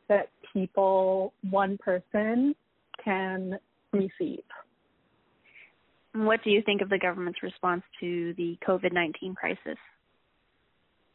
[0.09, 2.55] that people, one person,
[3.03, 3.59] can
[3.93, 4.43] receive.
[6.15, 9.79] What do you think of the government's response to the COVID 19 crisis?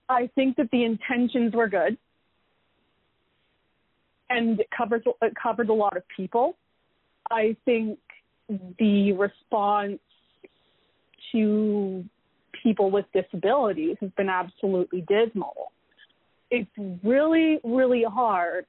[0.07, 1.97] I think that the intentions were good
[4.29, 6.57] and it covered, it covered a lot of people.
[7.29, 7.99] I think
[8.79, 9.99] the response
[11.31, 12.03] to
[12.61, 15.71] people with disabilities has been absolutely dismal.
[16.49, 16.69] It's
[17.03, 18.65] really, really hard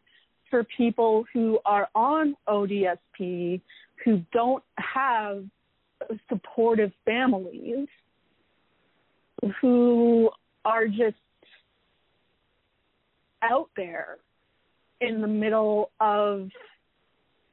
[0.53, 3.63] for people who are on ODSP
[4.05, 5.45] who don't have
[6.29, 7.89] supportive families
[9.63, 10.29] who
[10.67, 11.17] are just
[13.41, 14.19] out there
[15.01, 16.51] in the middle of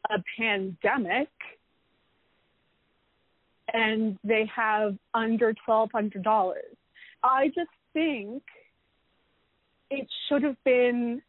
[0.10, 1.30] a pandemic
[3.74, 6.54] and they have under $1,200.
[7.24, 8.44] I just think
[9.90, 11.22] it should have been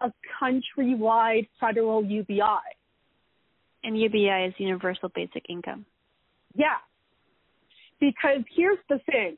[0.00, 2.42] a countrywide federal UBI.
[3.82, 5.86] And UBI is universal basic income.
[6.54, 6.76] Yeah.
[7.98, 9.36] Because here's the thing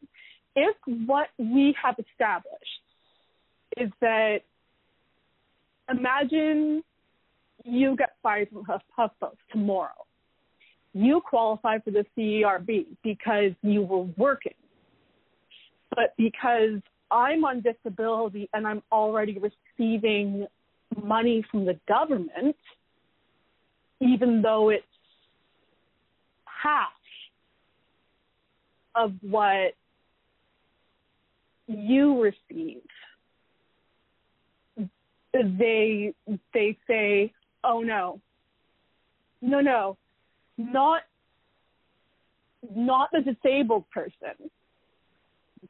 [0.54, 2.82] if what we have established
[3.76, 4.40] is that
[5.90, 6.82] imagine
[7.64, 10.06] you get fired from HuffPost tomorrow.
[10.94, 14.54] You qualify for the CERB because you were working.
[15.90, 16.80] But because
[17.12, 20.46] I'm on disability and I'm already receiving
[21.02, 22.56] money from the government,
[24.00, 24.84] even though it's
[26.44, 26.88] half
[28.94, 29.74] of what
[31.66, 32.82] you receive.
[35.34, 36.14] They
[36.52, 37.32] they say,
[37.64, 38.20] "Oh no,
[39.40, 39.96] no, no,
[40.58, 41.02] not
[42.74, 44.50] not the disabled person.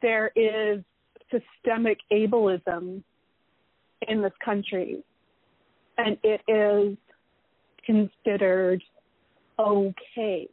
[0.01, 0.83] There is
[1.33, 3.03] systemic ableism
[4.09, 5.03] in this country,
[5.99, 6.97] and it is
[7.85, 8.83] considered
[9.59, 10.49] okay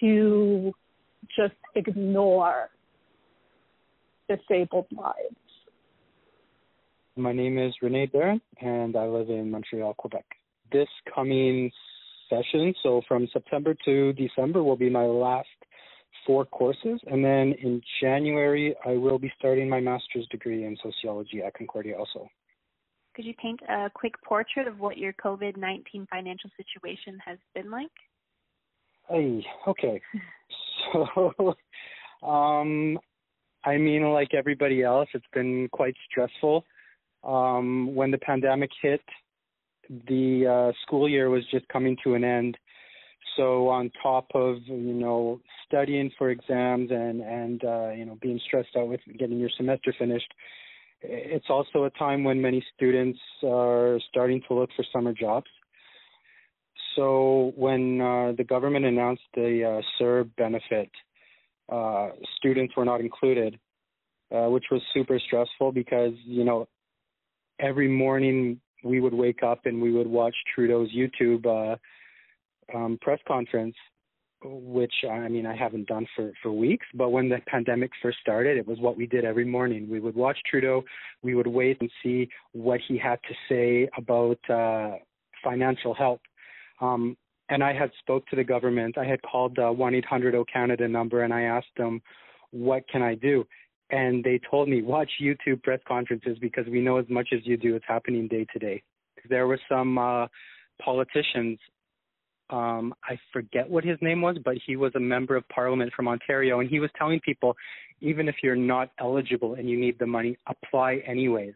[0.00, 0.72] to
[1.36, 2.70] just ignore
[4.28, 5.36] disabled lives.
[7.16, 10.24] My name is Renee Barron, and I live in Montreal, Quebec.
[10.72, 11.70] This coming
[12.30, 15.48] session, so from September to December, will be my last
[16.26, 17.00] four courses.
[17.06, 21.96] And then in January, I will be starting my master's degree in sociology at Concordia
[21.96, 22.28] also.
[23.14, 27.70] Could you paint a quick portrait of what your COVID 19 financial situation has been
[27.70, 27.90] like?
[29.08, 30.00] Hey, okay.
[30.92, 31.54] so,
[32.26, 32.98] um,
[33.64, 36.64] I mean, like everybody else, it's been quite stressful.
[37.24, 39.02] Um, when the pandemic hit,
[40.08, 42.56] the uh, school year was just coming to an end
[43.36, 48.40] so on top of you know studying for exams and and uh, you know being
[48.46, 50.32] stressed out with getting your semester finished,
[51.02, 55.46] it's also a time when many students are starting to look for summer jobs.
[56.96, 60.90] So when uh, the government announced the uh, CERB benefit,
[61.70, 63.58] uh, students were not included,
[64.34, 66.68] uh, which was super stressful because you know
[67.60, 71.76] every morning we would wake up and we would watch Trudeau's YouTube uh,
[72.74, 73.76] um, press conference,
[74.42, 76.86] which I mean I haven't done for for weeks.
[76.94, 79.88] But when the pandemic first started, it was what we did every morning.
[79.88, 80.82] We would watch Trudeau.
[81.22, 84.96] We would wait and see what he had to say about uh,
[85.44, 86.20] financial help.
[86.80, 87.16] Um,
[87.50, 88.96] and I had spoke to the government.
[88.96, 92.00] I had called the one eight hundred O Canada number and I asked them,
[92.50, 93.46] what can I do?
[93.90, 97.56] And they told me watch YouTube press conferences because we know as much as you
[97.56, 98.82] do, it's happening day to day.
[99.28, 100.28] There were some uh,
[100.80, 101.58] politicians
[102.50, 106.08] um, I forget what his name was, but he was a member of parliament from
[106.08, 107.56] Ontario, and he was telling people,
[108.00, 111.54] even if you're not eligible and you need the money, apply anyways.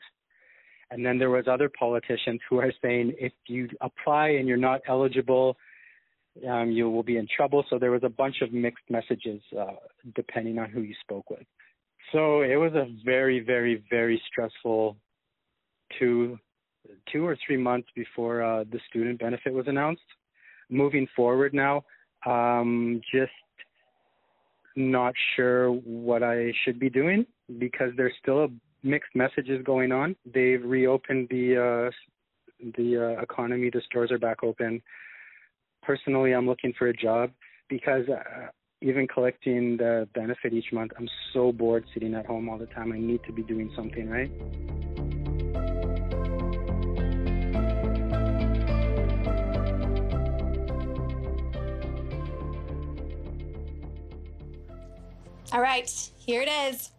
[0.91, 4.81] And then there was other politicians who are saying, if you apply and you're not
[4.87, 5.57] eligible,
[6.49, 7.65] um, you will be in trouble.
[7.71, 9.77] So there was a bunch of mixed messages uh,
[10.15, 11.47] depending on who you spoke with.
[12.13, 14.97] So it was a very, very, very stressful
[15.99, 16.39] two,
[17.13, 20.03] two or three months before uh, the student benefit was announced.
[20.71, 21.85] Moving forward now,
[22.27, 23.33] um, just
[24.77, 27.27] not sure what I should be doing
[27.59, 28.49] because there's still
[28.83, 30.17] mixed messages going on.
[30.33, 31.91] They've reopened the uh,
[32.77, 33.71] the uh, economy.
[33.71, 34.83] The stores are back open.
[35.83, 37.31] Personally, I'm looking for a job
[37.69, 38.49] because uh,
[38.81, 42.93] even collecting the benefit each month, I'm so bored sitting at home all the time.
[42.93, 44.31] I need to be doing something, right?
[55.55, 56.91] All right, here it is.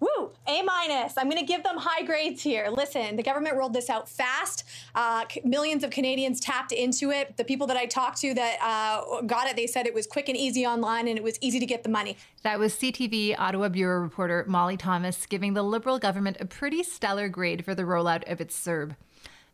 [0.00, 1.14] Woo, A minus.
[1.16, 2.68] I'm going to give them high grades here.
[2.70, 4.64] Listen, the government rolled this out fast.
[4.94, 7.38] Uh, millions of Canadians tapped into it.
[7.38, 10.28] The people that I talked to that uh, got it, they said it was quick
[10.28, 12.18] and easy online and it was easy to get the money.
[12.42, 17.30] That was CTV Ottawa Bureau reporter Molly Thomas giving the Liberal government a pretty stellar
[17.30, 18.94] grade for the rollout of its CERB.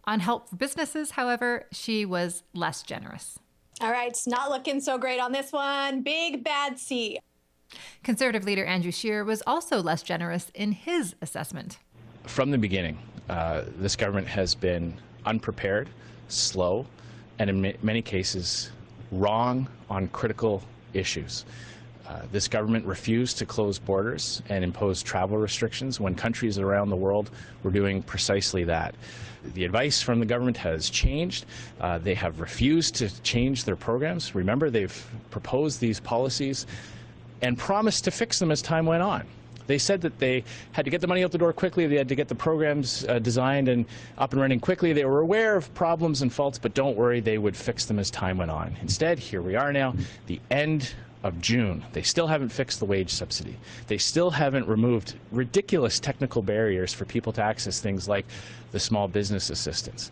[0.02, 3.38] On help for businesses, however, she was less generous.
[3.81, 6.02] All right, not looking so great on this one.
[6.02, 7.20] Big bad C.
[8.02, 11.78] Conservative leader Andrew Scheer was also less generous in his assessment.
[12.24, 15.88] From the beginning, uh, this government has been unprepared,
[16.28, 16.87] slow,
[17.38, 18.70] and in many cases,
[19.11, 20.62] wrong on critical
[20.94, 21.44] issues.
[22.08, 26.96] Uh, this government refused to close borders and impose travel restrictions when countries around the
[26.96, 27.30] world
[27.62, 28.94] were doing precisely that.
[29.54, 31.46] The advice from the government has changed.
[31.80, 34.35] Uh, they have refused to change their programs.
[34.35, 36.66] Remember, they've proposed these policies
[37.42, 39.24] and promised to fix them as time went on.
[39.66, 41.87] They said that they had to get the money out the door quickly.
[41.87, 43.87] They had to get the programs uh, designed and
[44.18, 44.92] up and running quickly.
[44.92, 48.11] They were aware of problems and faults, but don't worry, they would fix them as
[48.11, 48.76] time went on.
[48.83, 49.94] Instead, here we are now,
[50.26, 51.85] the end of June.
[51.92, 53.57] They still haven't fixed the wage subsidy.
[53.87, 58.26] They still haven't removed ridiculous technical barriers for people to access things like
[58.72, 60.11] the small business assistance.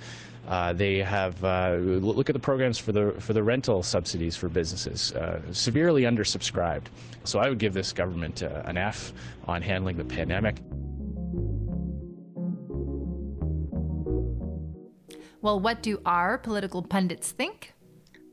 [0.51, 4.49] Uh, they have uh, look at the programs for the for the rental subsidies for
[4.49, 6.87] businesses, uh, severely undersubscribed.
[7.23, 9.13] So I would give this government uh, an F
[9.47, 10.57] on handling the pandemic.
[15.41, 17.73] Well, what do our political pundits think?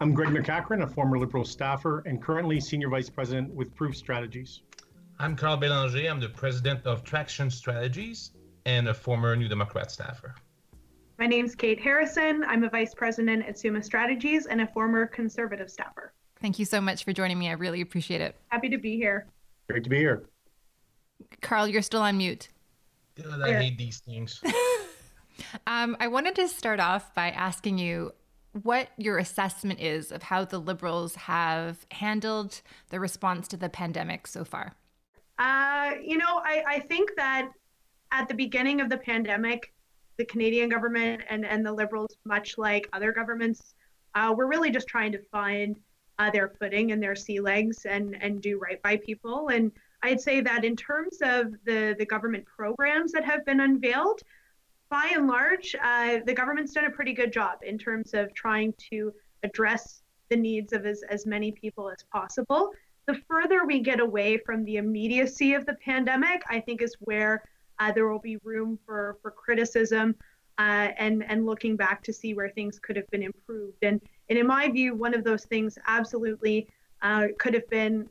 [0.02, 4.64] I'm Greg MacEachern, a former Liberal staffer and currently Senior Vice President with Proof Strategies.
[5.20, 6.10] I'm Karl Belanger.
[6.10, 8.32] I'm the President of Traction Strategies
[8.66, 10.34] and a former New Democrat staffer.
[11.20, 12.44] My name's Kate Harrison.
[12.48, 16.14] I'm a vice president at Summa Strategies and a former conservative staffer.
[16.40, 17.50] Thank you so much for joining me.
[17.50, 18.36] I really appreciate it.
[18.50, 19.26] Happy to be here.
[19.68, 20.26] Great to be here.
[21.42, 22.50] Karl, you're still on mute.
[23.16, 24.40] God, I hate these things.
[25.68, 28.12] um, I wanted to start off by asking you
[28.62, 34.28] what your assessment is of how the Liberals have handled the response to the pandemic
[34.28, 34.74] so far.
[35.40, 37.50] Uh, you know, I, I think that
[38.12, 39.74] at the beginning of the pandemic,
[40.18, 43.76] the Canadian government and, and the Liberals, much like other governments,
[44.16, 45.80] uh, we're really just trying to find
[46.20, 49.50] uh, their footing and their sea legs and, and do right by people.
[49.50, 49.72] And
[50.04, 54.22] I'd say that in terms of the, the government programs that have been unveiled,
[54.90, 58.74] by and large, uh, the government's done a pretty good job in terms of trying
[58.90, 62.72] to address the needs of as, as many people as possible.
[63.06, 67.44] The further we get away from the immediacy of the pandemic, I think is where
[67.80, 70.16] uh, there will be room for, for criticism
[70.58, 73.78] uh, and, and looking back to see where things could have been improved.
[73.84, 76.68] And, and in my view, one of those things absolutely
[77.02, 78.10] uh, could have been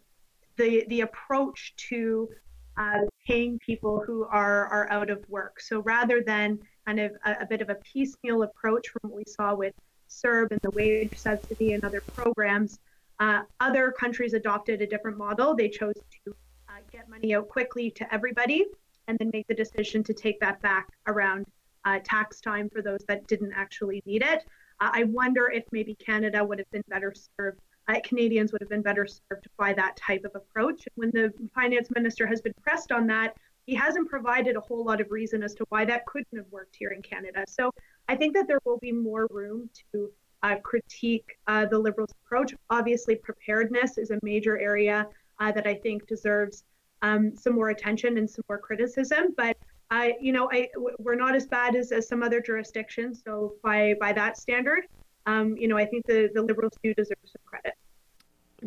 [0.57, 2.29] the, the approach to
[2.77, 5.61] uh, paying people who are, are out of work.
[5.61, 9.25] So rather than kind of a, a bit of a piecemeal approach from what we
[9.27, 9.75] saw with
[10.09, 12.79] CERB and the wage subsidy and other programs,
[13.19, 15.57] uh, other countries adopted a different model.
[15.57, 16.37] They chose to
[16.69, 18.67] uh, get money out quickly to everybody
[19.09, 21.47] and then make the decision to take that back around
[21.85, 24.45] uh, tax time for those that didn't actually need it.
[24.81, 28.69] Uh, I wonder if maybe Canada would have been better served, uh, Canadians would have
[28.69, 30.87] been better served by that type of approach.
[30.97, 35.01] When the finance minister has been pressed on that, he hasn't provided a whole lot
[35.01, 37.45] of reason as to why that couldn't have worked here in Canada.
[37.49, 37.73] So
[38.09, 40.11] I think that there will be more room to
[40.43, 42.55] uh, critique uh, the Liberals' approach.
[42.71, 45.09] Obviously, preparedness is a major area
[45.41, 46.63] uh, that I think deserves
[47.03, 49.35] um, some more attention and some more criticism.
[49.37, 49.57] But
[49.91, 50.69] I, you know, I
[50.99, 53.23] we're not as bad as, as some other jurisdictions.
[53.25, 54.87] So by by that standard,
[55.27, 57.75] um, you know, I think the the Liberals do deserve some credit.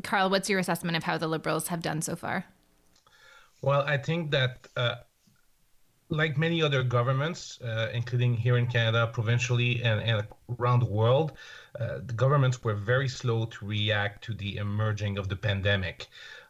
[0.03, 2.45] Karl, what's your assessment of how the Liberals have done so far?
[3.61, 4.95] Well, I think that uh,
[6.09, 10.27] like many other governments, uh, including here in Canada, provincially, and, and
[10.59, 11.33] around the world,
[11.79, 16.07] uh, the governments were very slow to react to the emerging of the pandemic.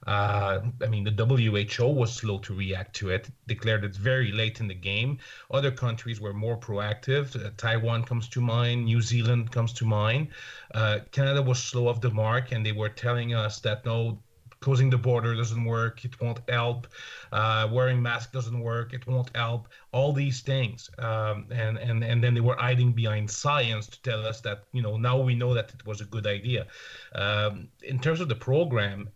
[0.07, 4.62] Uh, I mean, the WHO was slow to react to it, declared it very late
[4.62, 5.20] in the game.
[5.51, 7.36] Other countries were more proactive.
[7.36, 10.30] Uh, Taiwan comes to mind, New Zealand comes to mind.
[10.74, 14.20] Uh, Canada was slow off the mark, and they were telling us that no,
[14.62, 16.88] closing the border doesn't work it won't help.
[17.32, 19.68] Uh, wearing mask doesn't work it won't help.
[19.91, 24.26] All these things um, and and and then they were hiding behind science to tell
[24.26, 26.68] us that you know now we know that it was a good idea.
[27.16, 29.10] Um, in terms of the program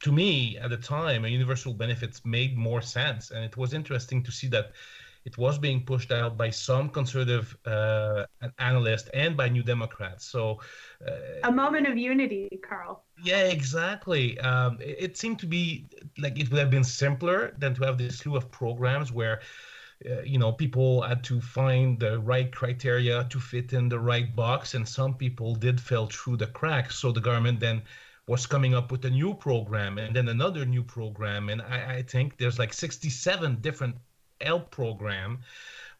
[0.00, 4.22] to me at the time a universal benefits made more sense and it was interesting
[4.22, 4.72] to see that
[5.24, 8.24] it was being pushed out by some conservative uh,
[8.58, 10.24] analysts and by New Democrats.
[10.24, 10.60] So,
[11.06, 11.12] uh,
[11.44, 13.04] a moment of unity, Karl.
[13.22, 14.38] Yeah, exactly.
[14.40, 17.98] Um, it, it, seemed to be like it would have been simpler than to have
[17.98, 19.40] this slew of programs where.
[20.02, 24.34] Uh, you know, people had to find the right criteria to fit in the right
[24.34, 26.96] box, and some people did fall through the cracks.
[26.96, 27.82] So the government then
[28.26, 31.50] was coming up with a new program and then another new program.
[31.50, 33.96] And I, I think there's like 67 different
[34.40, 35.40] help program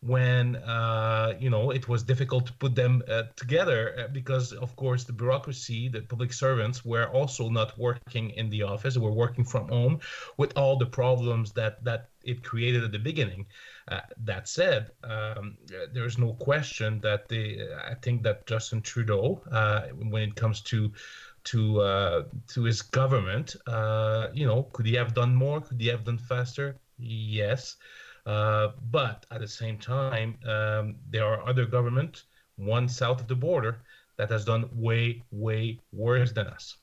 [0.03, 4.75] when uh, you know it was difficult to put them uh, together uh, because of
[4.77, 8.97] course the bureaucracy the public servants were also not working in the office.
[8.97, 10.01] Were working from home
[10.39, 13.47] with all the problems that that it created at the beginning.
[13.89, 15.59] Uh, that said um,
[15.93, 20.93] there's no question that the i think that justin trudeau uh, when it comes to
[21.43, 23.57] to uh, to his government
[24.33, 25.61] you know could he have done more?
[25.61, 26.77] Could he have done faster?
[26.97, 27.77] Yes
[28.25, 32.25] but at the same time, um, there are other governments,
[32.57, 33.83] one south of the border,
[34.17, 36.77] that has done way, way worse than us.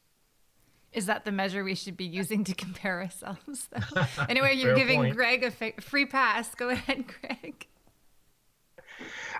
[0.94, 3.70] Is that the measure we should be using to compare ourselves?
[4.30, 5.16] anyway, you're giving point.
[5.16, 6.56] Greg a fa- free pass.
[6.56, 7.68] Go ahead, Greg.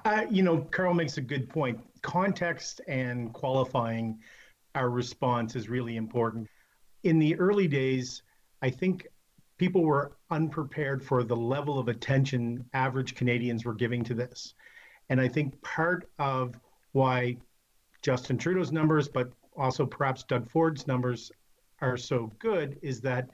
[0.06, 1.80] Uh, you know, Karl makes a good point.
[2.04, 4.20] Context and qualifying
[4.76, 6.48] our response is really important.
[7.04, 8.22] In the early days,
[8.62, 9.08] I think
[9.58, 14.54] people were unprepared for the level of attention average Canadians were giving to this.
[15.10, 16.60] And I think part of
[16.92, 17.38] why
[18.02, 21.32] Justin Trudeau's numbers, but also perhaps Doug Ford's numbers
[21.82, 23.30] are so good is that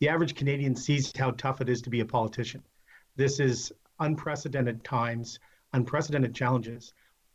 [0.00, 2.62] the average Canadian sees how tough it is to be a politician.
[3.16, 5.38] This is unprecedented times,
[5.72, 6.92] unprecedented challenges.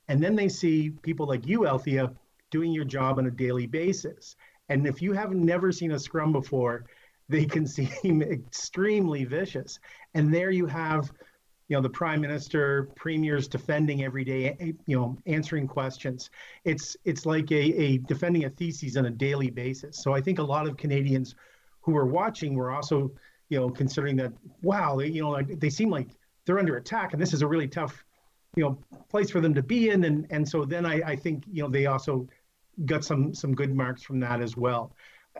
[0.07, 2.13] And then they see people like you, Althea,
[2.51, 4.35] doing your job on a daily basis.
[4.69, 6.85] And if you have never seen a scrum before,
[7.33, 9.79] they can seem extremely vicious.
[10.13, 11.11] And there you have,
[11.67, 16.29] you know, the prime minister, premiers defending every day, eh, you know, answering questions.
[16.63, 19.97] It's it's like a, a defending a thesis on a daily basis.
[20.03, 21.33] So I think a lot of Canadians
[21.81, 23.11] who are watching were also,
[23.49, 24.31] you know, considering that,
[24.61, 26.09] wow, they, you know, they seem like
[26.45, 28.05] they're under attack, and this is a really tough,
[28.55, 28.77] you know,
[29.09, 30.03] place for them to be in.
[30.03, 32.27] And and so then I, I think, you know, they also
[32.85, 34.95] got some some good marks from that as well.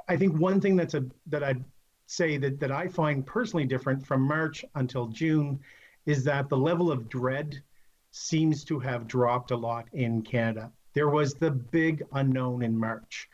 [0.08, 1.64] I think one thing that's a that I'd
[2.06, 5.60] say that, that I find personally different from March until June
[6.06, 7.62] is that the level of dread
[8.12, 10.72] seems to have dropped a lot in Canada.
[10.94, 13.30] There was the big unknown in March.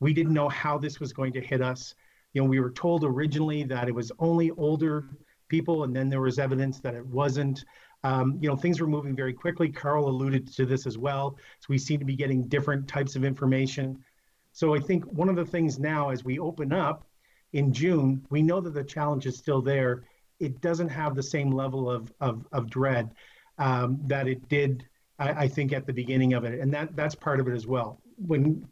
[0.00, 1.94] We didn't know how this was going to hit us.
[2.32, 5.04] You know, we were told originally that it was only older
[5.48, 7.64] people, and then there was evidence that it wasn't.
[8.02, 9.70] Um, you know, things were moving very quickly.
[9.70, 11.38] Karl alluded to this as well.
[11.60, 14.04] So we seem to be getting different types of information.
[14.52, 17.06] So I think one of the things now, as we open up,
[17.54, 20.02] in June, we know that the challenge is still there.
[20.40, 23.14] It doesn't have the same level of, of, of dread
[23.58, 24.84] um, that it did,
[25.20, 26.60] I, I, think, at the beginning of it.
[26.60, 28.00] And that, that's part of it as well.
[28.16, 28.66] When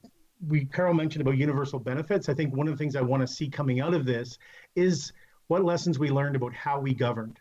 [0.48, 3.26] we, Carol mentioned about universal benefits, I think one of the things I want to
[3.28, 4.36] see coming out of this
[4.74, 5.12] is
[5.46, 7.38] what lessons we learned about how we governed.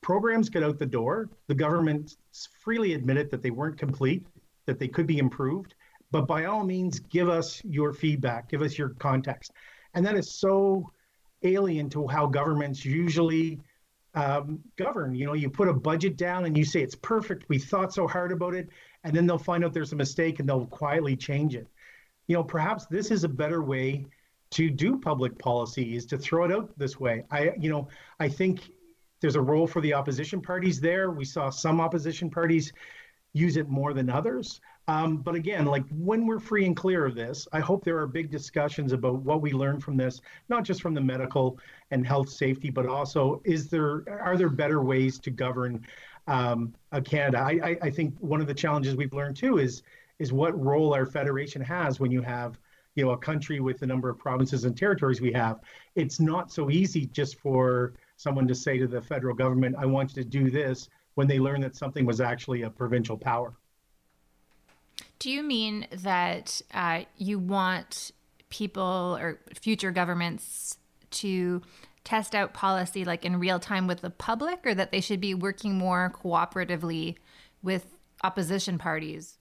[0.00, 1.28] Programs get out the door.
[1.46, 2.16] The government
[2.64, 4.26] freely admitted that they weren't complete,
[4.64, 5.74] that they could be improved.
[6.10, 9.52] But by all means, give us your feedback, give us your context.
[9.94, 10.90] And that is so
[11.42, 13.60] alien to how governments usually
[14.14, 15.14] um, govern.
[15.14, 17.48] You know, you put a budget down and you say it's perfect.
[17.48, 18.68] We thought so hard about it,
[19.04, 21.66] and then they'll find out there's a mistake and they'll quietly change it.
[22.26, 24.06] You know, perhaps this is a better way
[24.50, 27.24] to do public policy is to throw it out this way.
[27.30, 27.88] I, you know,
[28.18, 28.70] I think
[29.20, 31.10] there's a role for the opposition parties there.
[31.10, 32.72] We saw some opposition parties
[33.32, 34.60] use it more than others.
[34.90, 38.08] Um, but again, like when we're free and clear of this, I hope there are
[38.08, 41.60] big discussions about what we learned from this, not just from the medical
[41.92, 45.86] and health safety, but also is there are there better ways to govern
[46.26, 46.74] um,
[47.04, 47.38] Canada?
[47.38, 49.84] I, I, I think one of the challenges we've learned too is
[50.18, 52.58] is what role our federation has when you have
[52.96, 55.60] you know a country with the number of provinces and territories we have.
[55.94, 60.16] It's not so easy just for someone to say to the federal government, I want
[60.16, 63.54] you to do this, when they learn that something was actually a provincial power.
[65.18, 68.12] Do you mean that uh, you want
[68.48, 70.78] people or future governments
[71.10, 71.62] to
[72.04, 75.34] test out policy like in real time with the public, or that they should be
[75.34, 77.16] working more cooperatively
[77.62, 77.86] with
[78.24, 79.38] opposition parties?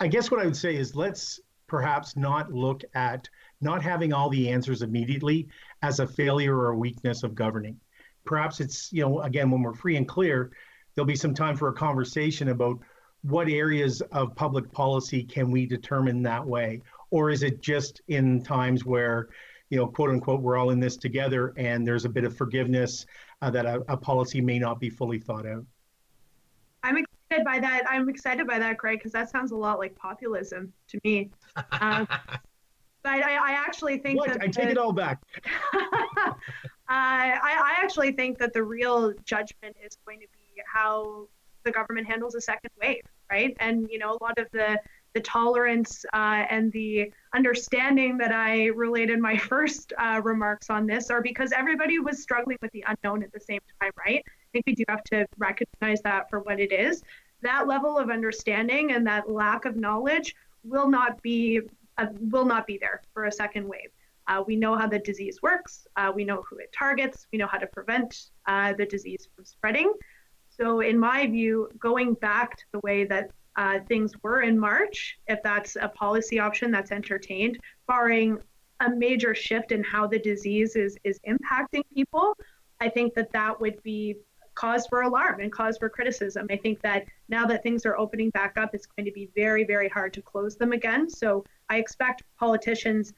[0.00, 3.28] I guess what I would say is let's perhaps not look at
[3.60, 5.48] not having all the answers immediately
[5.82, 7.78] as a failure or a weakness of governing.
[8.24, 10.50] Perhaps it's, you know, again, when we're free and clear,
[10.94, 12.78] there'll be some time for a conversation about
[13.28, 16.80] what areas of public policy can we determine that way?
[17.10, 19.28] Or is it just in times where,
[19.70, 23.04] you know, quote unquote, we're all in this together and there's a bit of forgiveness
[23.42, 25.64] uh, that a, a policy may not be fully thought out?
[26.84, 27.82] I'm excited by that.
[27.88, 31.30] I'm excited by that, Craig, because that sounds a lot like populism to me.
[31.80, 32.06] Um,
[33.02, 34.28] but I, I, actually think what?
[34.28, 35.20] that I take the, it all back.
[35.74, 36.28] uh,
[36.88, 41.26] I, I actually think that the real judgment is going to be how
[41.64, 43.56] the government handles a second wave, right?
[43.60, 44.78] And you know, a lot of the
[45.14, 51.10] the tolerance uh, and the understanding that I related my first uh, remarks on this
[51.10, 54.22] are because everybody was struggling with the unknown at the same time, right?
[54.26, 57.02] I think we do have to recognize that for what it is.
[57.40, 61.62] That level of understanding and that lack of knowledge will not be
[61.96, 63.88] uh, will not be there for a second wave.
[64.28, 65.86] Uh, we know how the disease works.
[65.96, 67.26] Uh, we know who it targets.
[67.32, 69.92] We know how to prevent uh, the disease from spreading.
[70.56, 75.18] So, in my view, going back to the way that uh, things were in March,
[75.26, 78.38] if that's a policy option that's entertained, barring
[78.80, 82.34] a major shift in how the disease is, is impacting people,
[82.80, 84.16] I think that that would be
[84.54, 86.46] cause for alarm and cause for criticism.
[86.50, 89.64] I think that now that things are opening back up, it's going to be very,
[89.64, 91.08] very hard to close them again.
[91.08, 93.12] So I expect politicians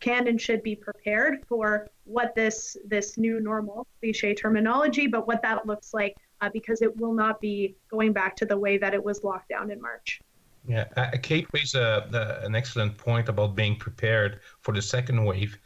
[0.00, 5.40] can and should be prepared for what this this new normal cliche terminology, but what
[5.42, 8.92] that looks like uh, because it will not be going back to the way that
[8.92, 10.20] it was locked down in March.
[10.66, 15.56] Yeah, uh, Kate raised a, an excellent point about being prepared for the second wave.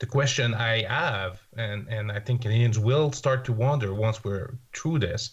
[0.00, 4.58] The question I have, and, and I think Canadians will start to wonder once we're
[4.74, 5.30] through this,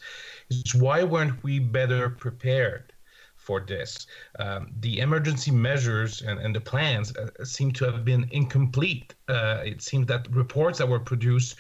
[0.49, 2.93] is why weren't we better prepared?
[3.37, 4.05] for this.
[4.37, 9.15] Um, the emergency measures and, and the plans uh, seem to have been incomplete.
[9.27, 11.55] Uh, it seems that reports that were produced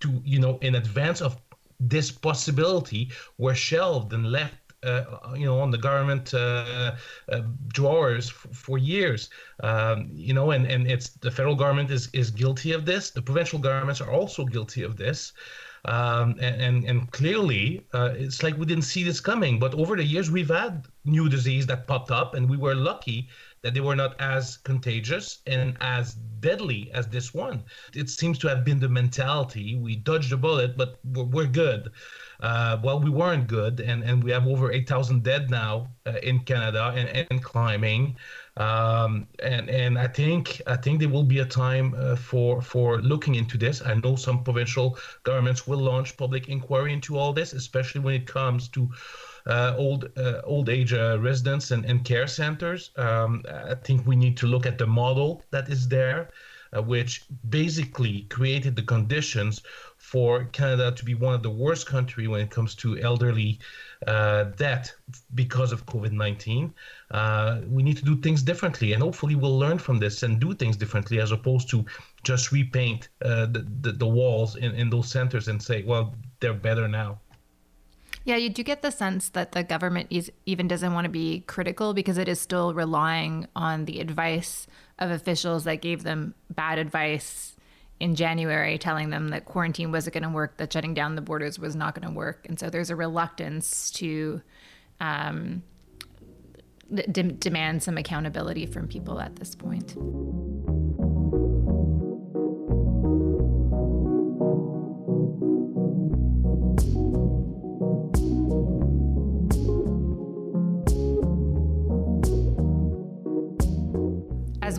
[0.00, 1.40] to you know in advance of
[1.88, 5.04] this possibility were shelved and left uh,
[5.36, 6.92] you know, on the government uh,
[7.30, 9.30] uh, drawers f- for years.
[9.62, 13.10] Um, you know, and, and it's the federal government is, is guilty of this.
[13.10, 15.32] The provincial governments are also guilty of this.
[15.84, 19.58] Um, and, and, and clearly, uh, it's like we didn't see this coming.
[19.58, 23.28] But over the years, we've had new disease that popped up, and we were lucky
[23.62, 27.62] that they were not as contagious and as deadly as this one.
[27.94, 29.76] It seems to have been the mentality.
[29.76, 31.92] We dodged a bullet, but we're, we're good.
[32.40, 36.40] Uh, well, we weren't good, and, and we have over 8,000 dead now uh, in
[36.40, 38.16] Canada and, and climbing.
[38.56, 43.00] Um, and and I think I think there will be a time uh, for for
[43.00, 43.80] looking into this.
[43.80, 48.26] I know some provincial governments will launch public inquiry into all this, especially when it
[48.26, 48.90] comes to
[49.76, 52.90] old uh, old age uh, residents and, and care centers.
[52.96, 56.30] Um, I think we need to look at the model that is there,
[56.72, 59.62] uh, which basically created the conditions
[59.96, 63.58] for Canada to be one of the worst country when it comes to elderly
[64.06, 64.92] uh, death
[65.34, 66.74] because of COVID nineteen.
[67.10, 70.54] Uh, we need to do things differently, and hopefully we'll learn from this and do
[70.54, 71.84] things differently as opposed to
[72.24, 76.88] just repaint the, the, the walls in, in those centers and say, well, they're better
[76.88, 77.20] now.
[78.24, 81.40] Yeah, you do get the sense that the government is, even doesn't want to be
[81.40, 84.66] critical because it is still relying on the advice
[84.98, 87.56] of officials that gave them bad advice
[87.98, 91.58] in January, telling them that quarantine wasn't going to work, that shutting down the borders
[91.58, 92.46] was not going to work.
[92.48, 94.42] And so there's a reluctance to
[95.00, 95.62] um,
[96.92, 99.96] d- demand some accountability from people at this point.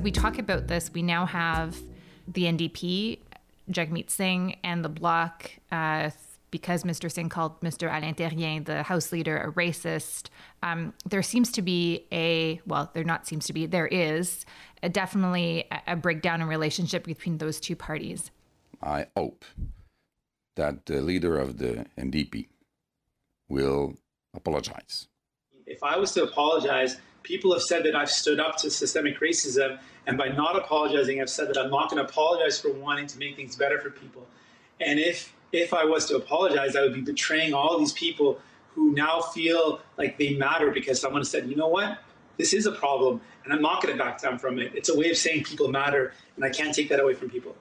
[0.03, 1.77] We talk about this, we now have
[2.27, 3.19] the NDP,
[3.71, 6.09] Jagmeet Singh, and the Bloc, uh,
[6.51, 7.09] because Mr.
[7.09, 7.87] Singh called Mr.
[7.87, 10.27] Alain Therrien, the House leader, a racist.
[10.61, 14.45] Um, there seems to be a, well, there not seems to be, there is
[14.83, 18.29] a, definitely a, a breakdown in relationship between those two parties.
[18.81, 19.45] I hope
[20.57, 22.47] that the leader of the NDP
[23.47, 23.95] will
[24.35, 25.07] apologize.
[25.65, 29.79] If I was to apologize, people have said that I've stood up to systemic racism,
[30.05, 33.17] and by not apologizing, I've said that I'm not going to apologize for wanting to
[33.17, 34.27] make things better for people.
[34.79, 38.39] And if if I was to apologize, I would be betraying all these people
[38.73, 41.99] who now feel like they matter because someone said, you know what,
[42.37, 44.71] this is a problem, and I'm not going to back down from it.
[44.73, 47.55] It's a way of saying people matter, and I can't take that away from people.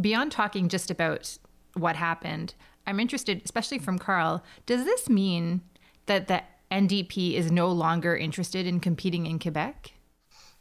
[0.00, 1.38] Beyond talking just about
[1.74, 2.54] what happened,
[2.86, 5.60] I'm interested, especially from Karl, does this mean
[6.06, 6.42] that the
[6.72, 9.92] NDP is no longer interested in competing in Quebec?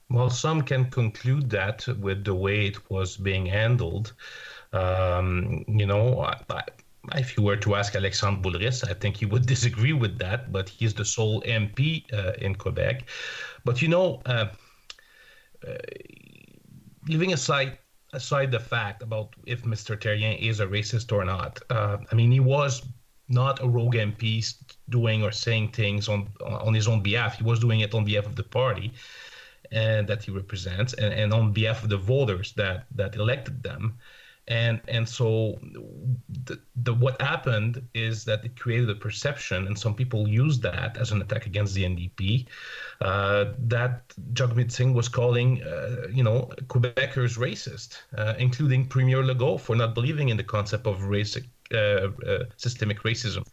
[0.09, 4.11] Well, some can conclude that with the way it was being handled.
[4.73, 6.63] Um, you know, I, I,
[7.15, 10.67] if you were to ask Alexandre Boulerice, I think he would disagree with that, but
[10.67, 13.07] he's the sole MP uh, in Quebec.
[13.63, 14.47] But you know, uh,
[15.65, 15.77] uh,
[17.07, 17.77] leaving aside
[18.13, 19.97] aside the fact about if Mr.
[19.97, 22.85] Therrien is a racist or not, uh, I mean, he was
[23.29, 24.43] not a rogue MP
[24.91, 26.29] doing or saying things on
[26.67, 27.37] on his own behalf.
[27.37, 28.93] He was doing it on behalf of the party
[29.71, 33.97] and that he represents, and, and on behalf of the voters that that elected them
[34.47, 35.59] and and so
[36.45, 40.97] the, the what happened is that it created a perception and some people used that
[40.97, 42.47] as an attack against the NDP
[43.01, 49.59] uh, that Jagmeet Singh was calling uh, you know Quebecers racist uh, including Premier Legault
[49.61, 53.45] for not believing in the concept of race uh, uh, systemic racism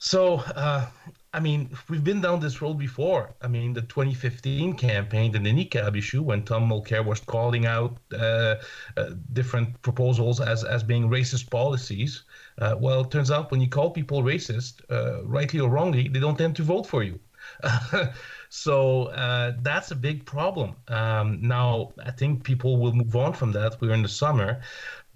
[0.00, 0.86] so uh,
[1.32, 3.34] I mean, we've been down this road before.
[3.40, 8.56] I mean, the 2015 campaign, the niqab issue, when Tom Mulcair was calling out uh,
[8.96, 12.24] uh, different proposals as, as being racist policies.
[12.58, 16.18] Uh, well, it turns out when you call people racist, uh, rightly or wrongly, they
[16.18, 17.20] don't tend to vote for you.
[18.48, 20.74] so uh, that's a big problem.
[20.88, 23.80] Um, now, I think people will move on from that.
[23.80, 24.60] We're in the summer.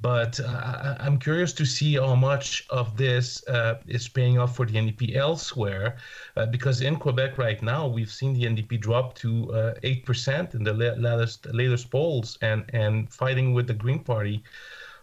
[0.05, 4.67] But uh, I'm curious to see how much of this uh, is paying off for
[4.67, 5.97] the NDP elsewhere,
[6.37, 10.53] uh, because in Quebec right now we've seen the NDP drop to uh, eight percent
[10.53, 14.45] in the latest latest polls, and and fighting with the Green Party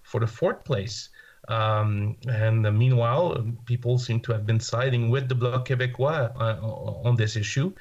[0.04, 1.10] for the fourth place.
[1.48, 6.62] Um, and uh, meanwhile, people seem to have been siding with the Bloc Québécois uh,
[7.08, 7.74] on this issue,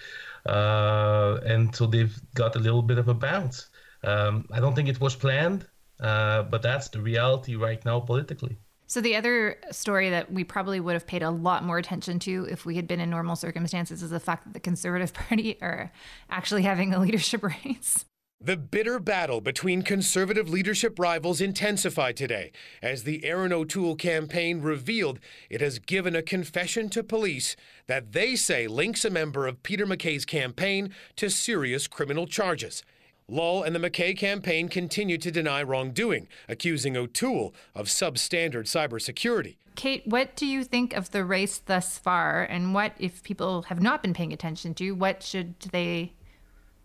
[0.47, 3.69] and so they've got a little bit of a bounce.
[4.05, 5.67] Um, I don't think it was planned.
[6.01, 8.59] Uh, but that's the reality right now politically.
[8.87, 12.49] So, the other story that we probably would have paid a lot more attention to
[12.51, 15.93] if we had been in normal circumstances is the fact that the Conservative Party are
[16.29, 18.05] actually having a leadership race.
[18.43, 25.21] The bitter battle between conservative leadership rivals intensified today as the Erin O'Toole campaign revealed
[25.51, 27.55] it has given a confession to police
[27.87, 32.83] that they say links a member of Peter MacKay's campaign to serious criminal charges.
[33.31, 39.57] Lull and the MacKay campaign continue to deny wrongdoing, accusing O'Toole of substandard cybersecurity.
[39.77, 43.81] Kate, what do you think of the race thus far, and what, if people have
[43.81, 46.13] not been paying attention to, what should they,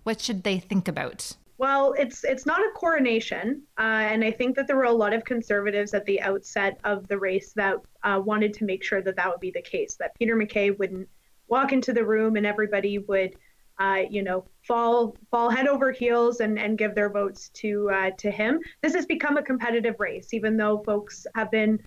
[0.03, 1.35] what should they think about?
[1.57, 5.13] Well, it's it's not a coronation, uh, and I think that there were a lot
[5.13, 9.15] of conservatives at the outset of the race that uh, wanted to make sure that
[9.15, 11.07] that would be the case, that Peter MacKay wouldn't
[11.47, 13.35] walk into the room and everybody would
[13.79, 18.11] uh, you know, fall fall head over heels and, and give their votes to uh,
[18.17, 18.59] to him.
[18.81, 21.79] This has become a competitive race, even though folks have been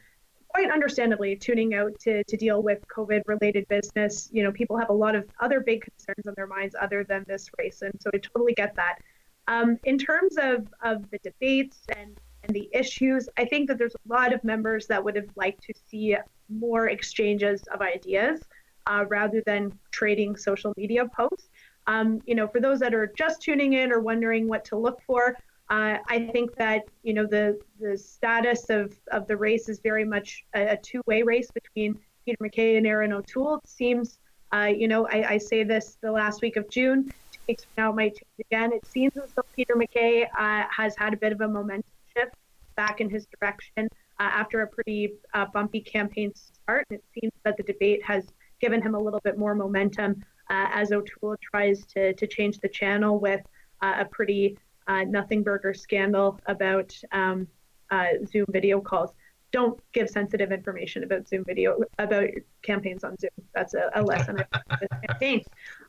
[0.48, 4.28] quite understandably tuning out to, to deal with COVID related business.
[4.32, 7.24] You know, people have a lot of other big concerns on their minds other than
[7.26, 8.98] this race, and so I totally get that.
[9.46, 13.94] Um, in terms of, of the debates and, and the issues, I think that there's
[13.94, 16.16] a lot of members that would have liked to see
[16.50, 18.42] more exchanges of ideas
[18.86, 21.48] uh, rather than trading social media posts.
[21.88, 25.00] Um, you know, for those that are just tuning in or wondering what to look
[25.06, 25.36] for,
[25.70, 30.04] uh, I think that you know the the status of of the race is very
[30.04, 33.56] much a, a two-way race between Peter MacKay and Erin O'Toole.
[33.56, 34.18] It seems,
[34.52, 37.10] uh, you know, I, I, say this the last week of June.
[37.46, 38.72] Two now, it might change again.
[38.72, 42.34] It seems as though Peter MacKay uh, has had a bit of a momentum shift
[42.76, 43.88] back in his direction
[44.20, 46.86] uh, after a pretty uh, bumpy campaign start.
[46.90, 48.26] And it seems that the debate has
[48.60, 53.18] given him a little bit more momentum as O'Toole tries to, to change the channel
[53.18, 53.42] with
[53.80, 57.46] uh, a pretty uh, nothing burger scandal about um,
[57.90, 59.10] uh, Zoom video calls.
[59.50, 62.28] Don't give sensitive information about Zoom video about
[62.62, 63.30] campaigns on Zoom.
[63.54, 65.42] That's a, a lesson I this campaign.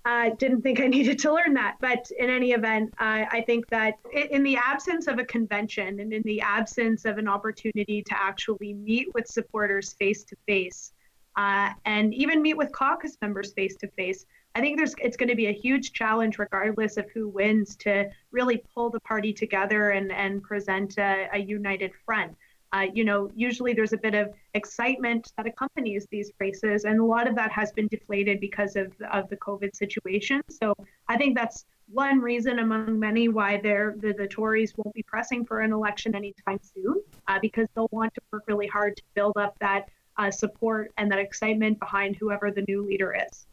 [0.05, 3.95] I didn't think I needed to learn that, but in any event, I think that
[4.14, 8.76] in the absence of a convention and in the absence of an opportunity to actually
[8.76, 10.93] meet with supporters face to face,
[11.36, 14.26] and even meet with caucus members face to face,
[14.60, 18.10] I think there's it's going to be a huge challenge, regardless of who wins, to
[18.32, 22.36] really pull the party together and and present a, a united front.
[22.74, 27.03] Uh, you know, usually there's a bit of excitement that accompanies these races, and a
[27.05, 30.41] lot of that has been deflated because of of the COVID situation.
[30.49, 30.76] So
[31.07, 35.62] I think that's one reason among many why the, the Tories won't be pressing for
[35.62, 39.57] an election anytime soon, uh, because they'll want to work really hard to build up
[39.60, 39.88] that
[40.18, 43.47] uh, support and that excitement behind whoever the new leader is.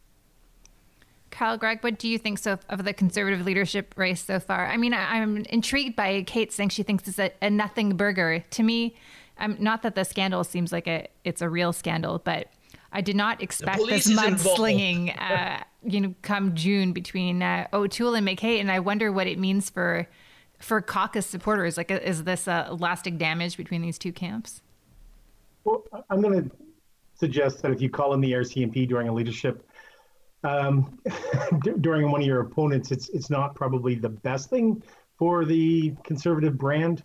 [1.37, 4.65] Karl Greg, what do you think so of the conservative leadership race so far?
[4.65, 8.43] I mean, I, am intrigued by Kate saying she thinks it's a, a nothing burger.
[8.49, 8.95] To me,
[9.37, 12.47] I'm not that the scandal seems like a it's a real scandal, but
[12.91, 18.25] I did not expect this mudslinging, uh, you know, come June between uh, O'Toole and
[18.25, 20.07] MacKay, and I wonder what it means for
[20.57, 21.77] for caucus supporters.
[21.77, 24.63] Like, is this a lasting damage between these two camps?
[25.65, 26.55] Well, I'm going to
[27.13, 29.66] suggest that if you call in the RCMP during a leadership
[30.43, 30.99] um,
[31.81, 34.81] during one of your opponents, it's it's not probably the best thing
[35.17, 37.03] for the conservative brand.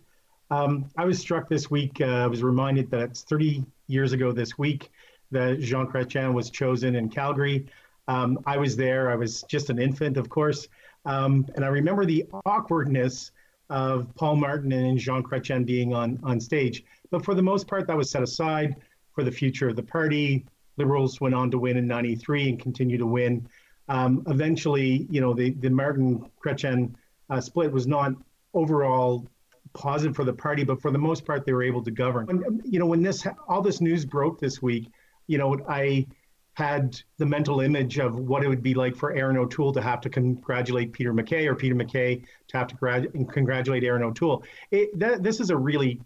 [0.51, 2.01] Um, I was struck this week.
[2.01, 4.91] Uh, I was reminded that it's 30 years ago this week
[5.31, 7.67] that Jean Chrétien was chosen in Calgary.
[8.07, 9.11] Um, I was there.
[9.11, 10.69] I was just an infant, of course,
[11.07, 13.31] um, and I remember the awkwardness
[13.71, 16.85] of Paul Martin and Jean Chrétien being on on stage.
[17.11, 18.77] But for the most part, that was set aside
[19.15, 20.45] for the future of the party.
[20.77, 23.49] Liberals went on to win in '93 and continue to win.
[23.89, 26.95] Um, eventually, you know, the the Martin Chrétien
[27.31, 28.13] uh, split was not
[28.55, 29.27] overall
[29.75, 32.29] positive for the party, but for the most part, they were able to govern.
[32.29, 34.91] And, you know, when this all this news broke this week,
[35.27, 36.07] you know, I
[36.55, 40.03] had the mental image of what it would be like for Erin O'Toole to have
[40.03, 44.45] to congratulate Peter MacKay or Peter MacKay to have to grad- congratulate Erin O'Toole.
[44.71, 46.01] It, that, this is a really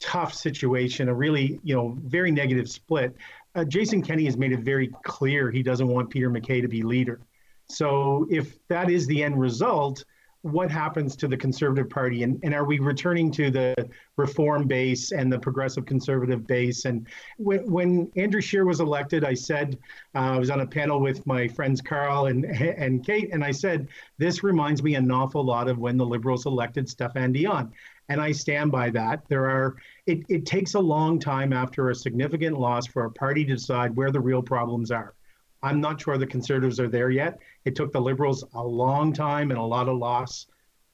[0.00, 3.14] tough situation, a really, you know, very negative split.
[3.54, 6.82] Uh, Jason Kenney has made it very clear he doesn't want Peter MacKay to be
[6.82, 7.20] leader.
[7.68, 10.04] So if that is the end result,
[10.42, 13.74] what happens to the Conservative Party, and, and are we returning to the
[14.16, 16.84] reform base and the progressive conservative base?
[16.84, 19.76] And when, when Andrew Scheer was elected, I said
[20.14, 23.50] uh, I was on a panel with my friends Karl and and Kate, and I
[23.50, 27.72] said this reminds me an awful lot of when the Liberals elected Stéphane Dion,
[28.08, 29.22] and I stand by that.
[29.28, 33.44] There are it, it takes a long time after a significant loss for a party
[33.44, 35.14] to decide where the real problems are.
[35.62, 37.38] I'm not sure the Conservatives are there yet.
[37.64, 40.46] It took the Liberals a long time and a lot of loss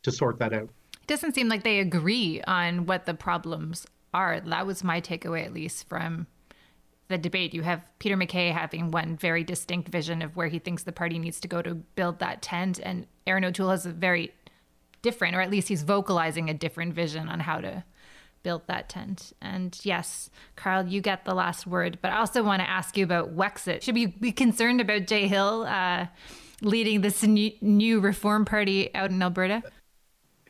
[0.02, 0.70] to sort that out.
[1.02, 4.40] It doesn't seem like they agree on what the problems are.
[4.40, 6.26] That was my takeaway, at least from
[7.08, 7.52] the debate.
[7.52, 11.18] You have Peter MacKay having one very distinct vision of where he thinks the party
[11.18, 14.32] needs to go to build that tent, and Erin O'Toole has a very
[15.04, 17.84] different, or at least he's vocalizing a different vision on how to
[18.42, 19.32] build that tent.
[19.40, 21.98] And yes, Karl, you get the last word.
[22.02, 23.82] But I also want to ask you about Wexit.
[23.82, 26.06] Should we be concerned about Jay Hill uh,
[26.60, 29.62] leading this new, reform party out in Alberta?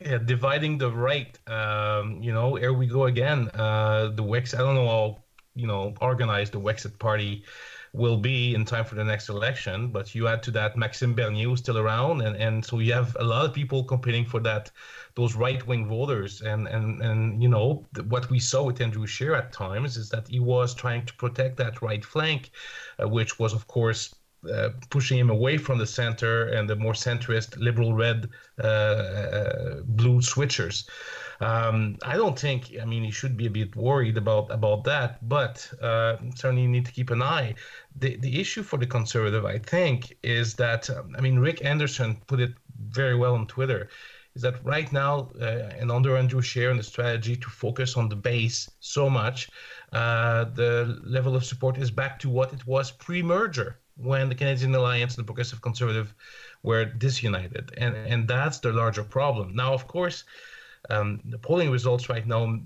[0.01, 1.37] Yeah, dividing the right.
[1.47, 3.49] Um, you know, here we go again.
[3.53, 4.53] Uh, the Wex.
[4.53, 5.23] I don't know how
[5.55, 7.43] you know organized the Wexit party
[7.95, 9.89] will be in time for the next election.
[9.89, 13.15] But you add to that Maxime Bernier who's still around, and, and so you have
[13.19, 14.71] a lot of people competing for that
[15.15, 16.41] those right wing voters.
[16.41, 20.27] And and and you know what we saw with Andrew Scheer at times is that
[20.27, 22.51] he was trying to protect that right flank,
[23.01, 24.13] uh, which was of course
[24.53, 28.29] uh, pushing him away from the center and the more centrist liberal red
[28.63, 30.87] uh, uh, blue switchers.
[31.41, 32.71] Um, I don't think.
[32.81, 36.69] I mean, you should be a bit worried about about that, but uh, certainly you
[36.69, 37.55] need to keep an eye.
[37.97, 42.17] The the issue for the conservative, I think, is that um, I mean, Rick Anderson
[42.27, 42.53] put it
[42.89, 43.89] very well on Twitter.
[44.35, 48.09] Is that right now, uh, and under Andrew Scheer and the strategy to focus on
[48.09, 49.49] the base so much,
[49.93, 54.75] uh, the level of support is back to what it was pre-merger when the Canadian
[54.75, 56.13] Alliance and the Progressive Conservative
[56.63, 59.55] were disunited, and and that's the larger problem.
[59.55, 60.25] Now, of course,
[60.89, 62.59] um, the polling results right now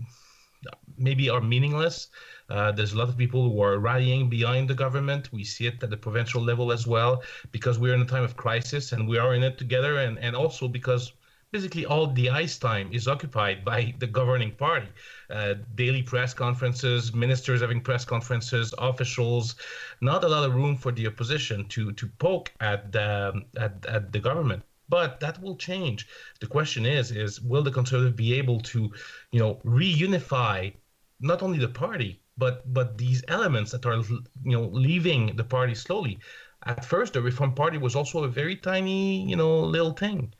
[0.97, 2.09] maybe are meaningless.
[2.49, 5.31] Uh, there's a lot of people who are rallying behind the government.
[5.31, 8.35] We see it at the provincial level as well, because we're in a time of
[8.35, 11.13] crisis and we are in it together, and, and also because
[11.51, 14.87] basically all the ice time is occupied by the governing party.
[15.29, 19.55] Uh, daily press conferences, ministers having press conferences, officials,
[20.01, 24.11] not a lot of room for the opposition to to poke at the, at, at
[24.11, 26.07] the government but that will change.
[26.39, 28.91] The question is, is will the conservative be able to,
[29.31, 30.73] you know, reunify
[31.19, 33.97] not only the party, but but these elements that are,
[34.43, 36.19] you know, leaving the party slowly.
[36.65, 40.33] At first, the Reform Party was also a very tiny, you know, little thing,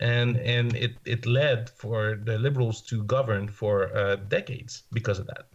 [0.00, 5.26] and and it it led for the Liberals to govern for uh, decades because of
[5.28, 5.46] that.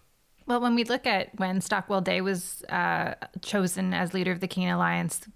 [0.47, 4.47] Well, when we look at when Stockwell Day was uh, chosen as leader of the
[4.47, 5.27] Canadian Alliance,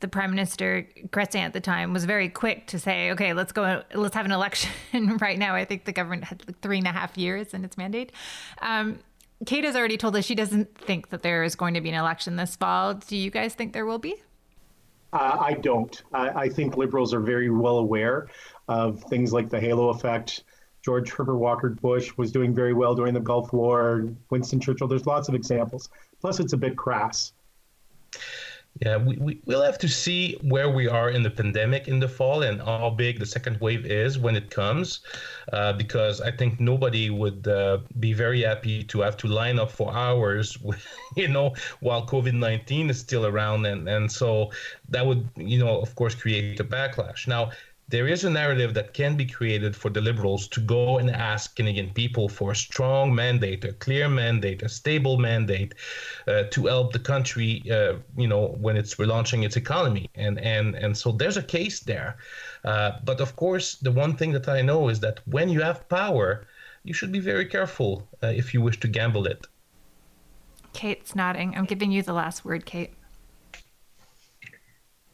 [0.00, 3.82] the prime minister Chrétien at the time was very quick to say, "Okay, let's go.
[3.94, 4.72] Let's have an election
[5.20, 7.78] right now." I think the government had like three and a half years in its
[7.78, 8.12] mandate.
[8.60, 8.98] Um,
[9.46, 11.94] Kate has already told us she doesn't think that there is going to be an
[11.94, 12.94] election this fall.
[12.94, 14.16] Do you guys think there will be?
[15.12, 16.02] Uh, I don't.
[16.12, 18.28] I, I, think liberals are very well aware
[18.68, 20.44] of things like the halo effect.
[20.82, 24.08] George Herbert Walker Bush was doing very well during the Gulf War.
[24.30, 24.86] Winston Churchill.
[24.86, 25.88] There's lots of examples.
[26.20, 27.32] Plus, it's a bit crass.
[28.80, 32.08] Yeah, we, we, we'll have to see where we are in the pandemic in the
[32.08, 35.00] fall and how big the second wave is when it comes,
[35.52, 39.70] uh, because I think nobody would uh, be very happy to have to line up
[39.70, 40.56] for hours,
[41.16, 43.66] you know, while COVID 19 is still around.
[43.66, 44.50] And, and so
[44.88, 47.28] that would, you know, of course, create a backlash.
[47.28, 47.50] Now,
[47.90, 51.56] there is a narrative that can be created for the Liberals to go and ask
[51.56, 55.74] Canadian people for a strong mandate, a clear mandate, a stable mandate
[56.28, 60.08] uh, to help the country, uh, you know, when it's relaunching its economy.
[60.14, 62.16] And, and, and so there's a case there.
[62.64, 65.88] Uh, but of course, the one thing that I know is that when you have
[65.88, 66.46] power,
[66.84, 69.48] you should be very careful uh, if you wish to gamble it.
[70.72, 71.56] Kate's nodding.
[71.56, 72.94] I'm giving you the last word, Kate.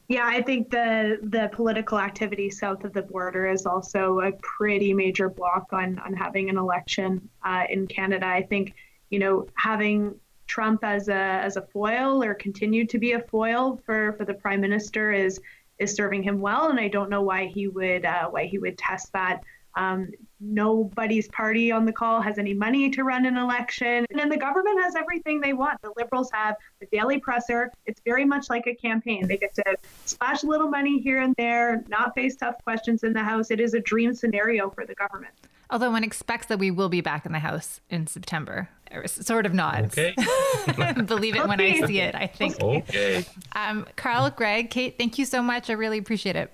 [0.08, 4.94] Yeah, I think the the political activity south of the border is also a pretty
[4.94, 8.26] major block on on having an election uh, in Canada.
[8.26, 8.74] I think
[9.10, 10.14] you know having
[10.46, 14.34] Trump as a as a foil or continue to be a foil for for the
[14.34, 15.40] prime minister is
[15.78, 18.78] is serving him well, and I don't know why he would uh, why he would
[18.78, 19.42] test that
[19.76, 20.10] um,
[20.40, 24.04] nobody's party on the call has any money to run an election.
[24.18, 25.80] And the government has everything they want.
[25.82, 27.70] The Liberals have the daily presser.
[27.84, 29.26] It's very much like a campaign.
[29.28, 33.12] They get to splash a little money here and there, not face tough questions in
[33.12, 33.50] the House.
[33.50, 35.32] It is a dream scenario for the government.
[35.68, 38.68] Although one expects that we will be back in the House in September.
[39.06, 39.98] Sort of nods.
[39.98, 40.14] Okay.
[41.06, 42.62] Believe it when I see it, I think.
[42.62, 43.26] Okay.
[43.54, 45.68] Um, Karl, Greg, Kate, thank you so much.
[45.68, 46.52] I really appreciate it.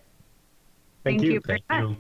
[1.05, 1.33] Thank, thank you.
[1.35, 1.41] you.
[1.41, 1.97] Thank you.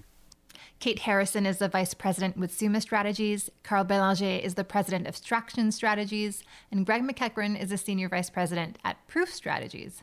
[0.83, 3.49] Kate Harrison is the vice president with Summa Strategies.
[3.63, 6.43] Karl Belanger is the president of Traction Strategies.
[6.73, 10.03] And Greg MacEachern is a senior vice president at Proof Strategies.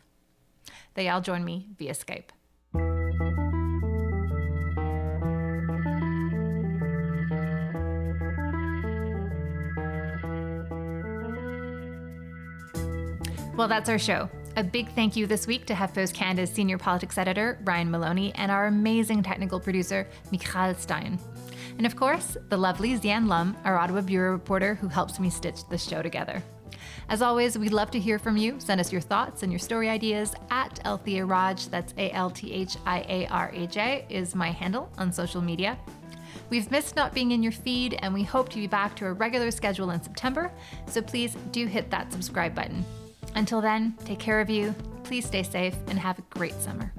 [0.94, 2.30] They all join me via Skype.
[13.54, 14.30] Well, that's our show.
[14.56, 18.52] A big thank you this week to HuffPost Canada's senior politics editor, Ryan Maloney, and
[18.52, 21.18] our amazing technical producer, Michal Stein.
[21.78, 25.68] And of course, the lovely Zi-Ann Lum, our Ottawa Bureau reporter who helps me stitch
[25.70, 26.43] this show together.
[27.08, 28.60] As always, we'd love to hear from you.
[28.60, 32.52] Send us your thoughts and your story ideas at Althia Raj, that's A L T
[32.52, 35.78] H I A R A J, is my handle on social media.
[36.50, 39.14] We've missed not being in your feed, and we hope to be back to a
[39.14, 40.52] regular schedule in September,
[40.88, 42.84] so please do hit that subscribe button.
[43.36, 46.92] Until then, take care of you, please stay safe, and have a great summer.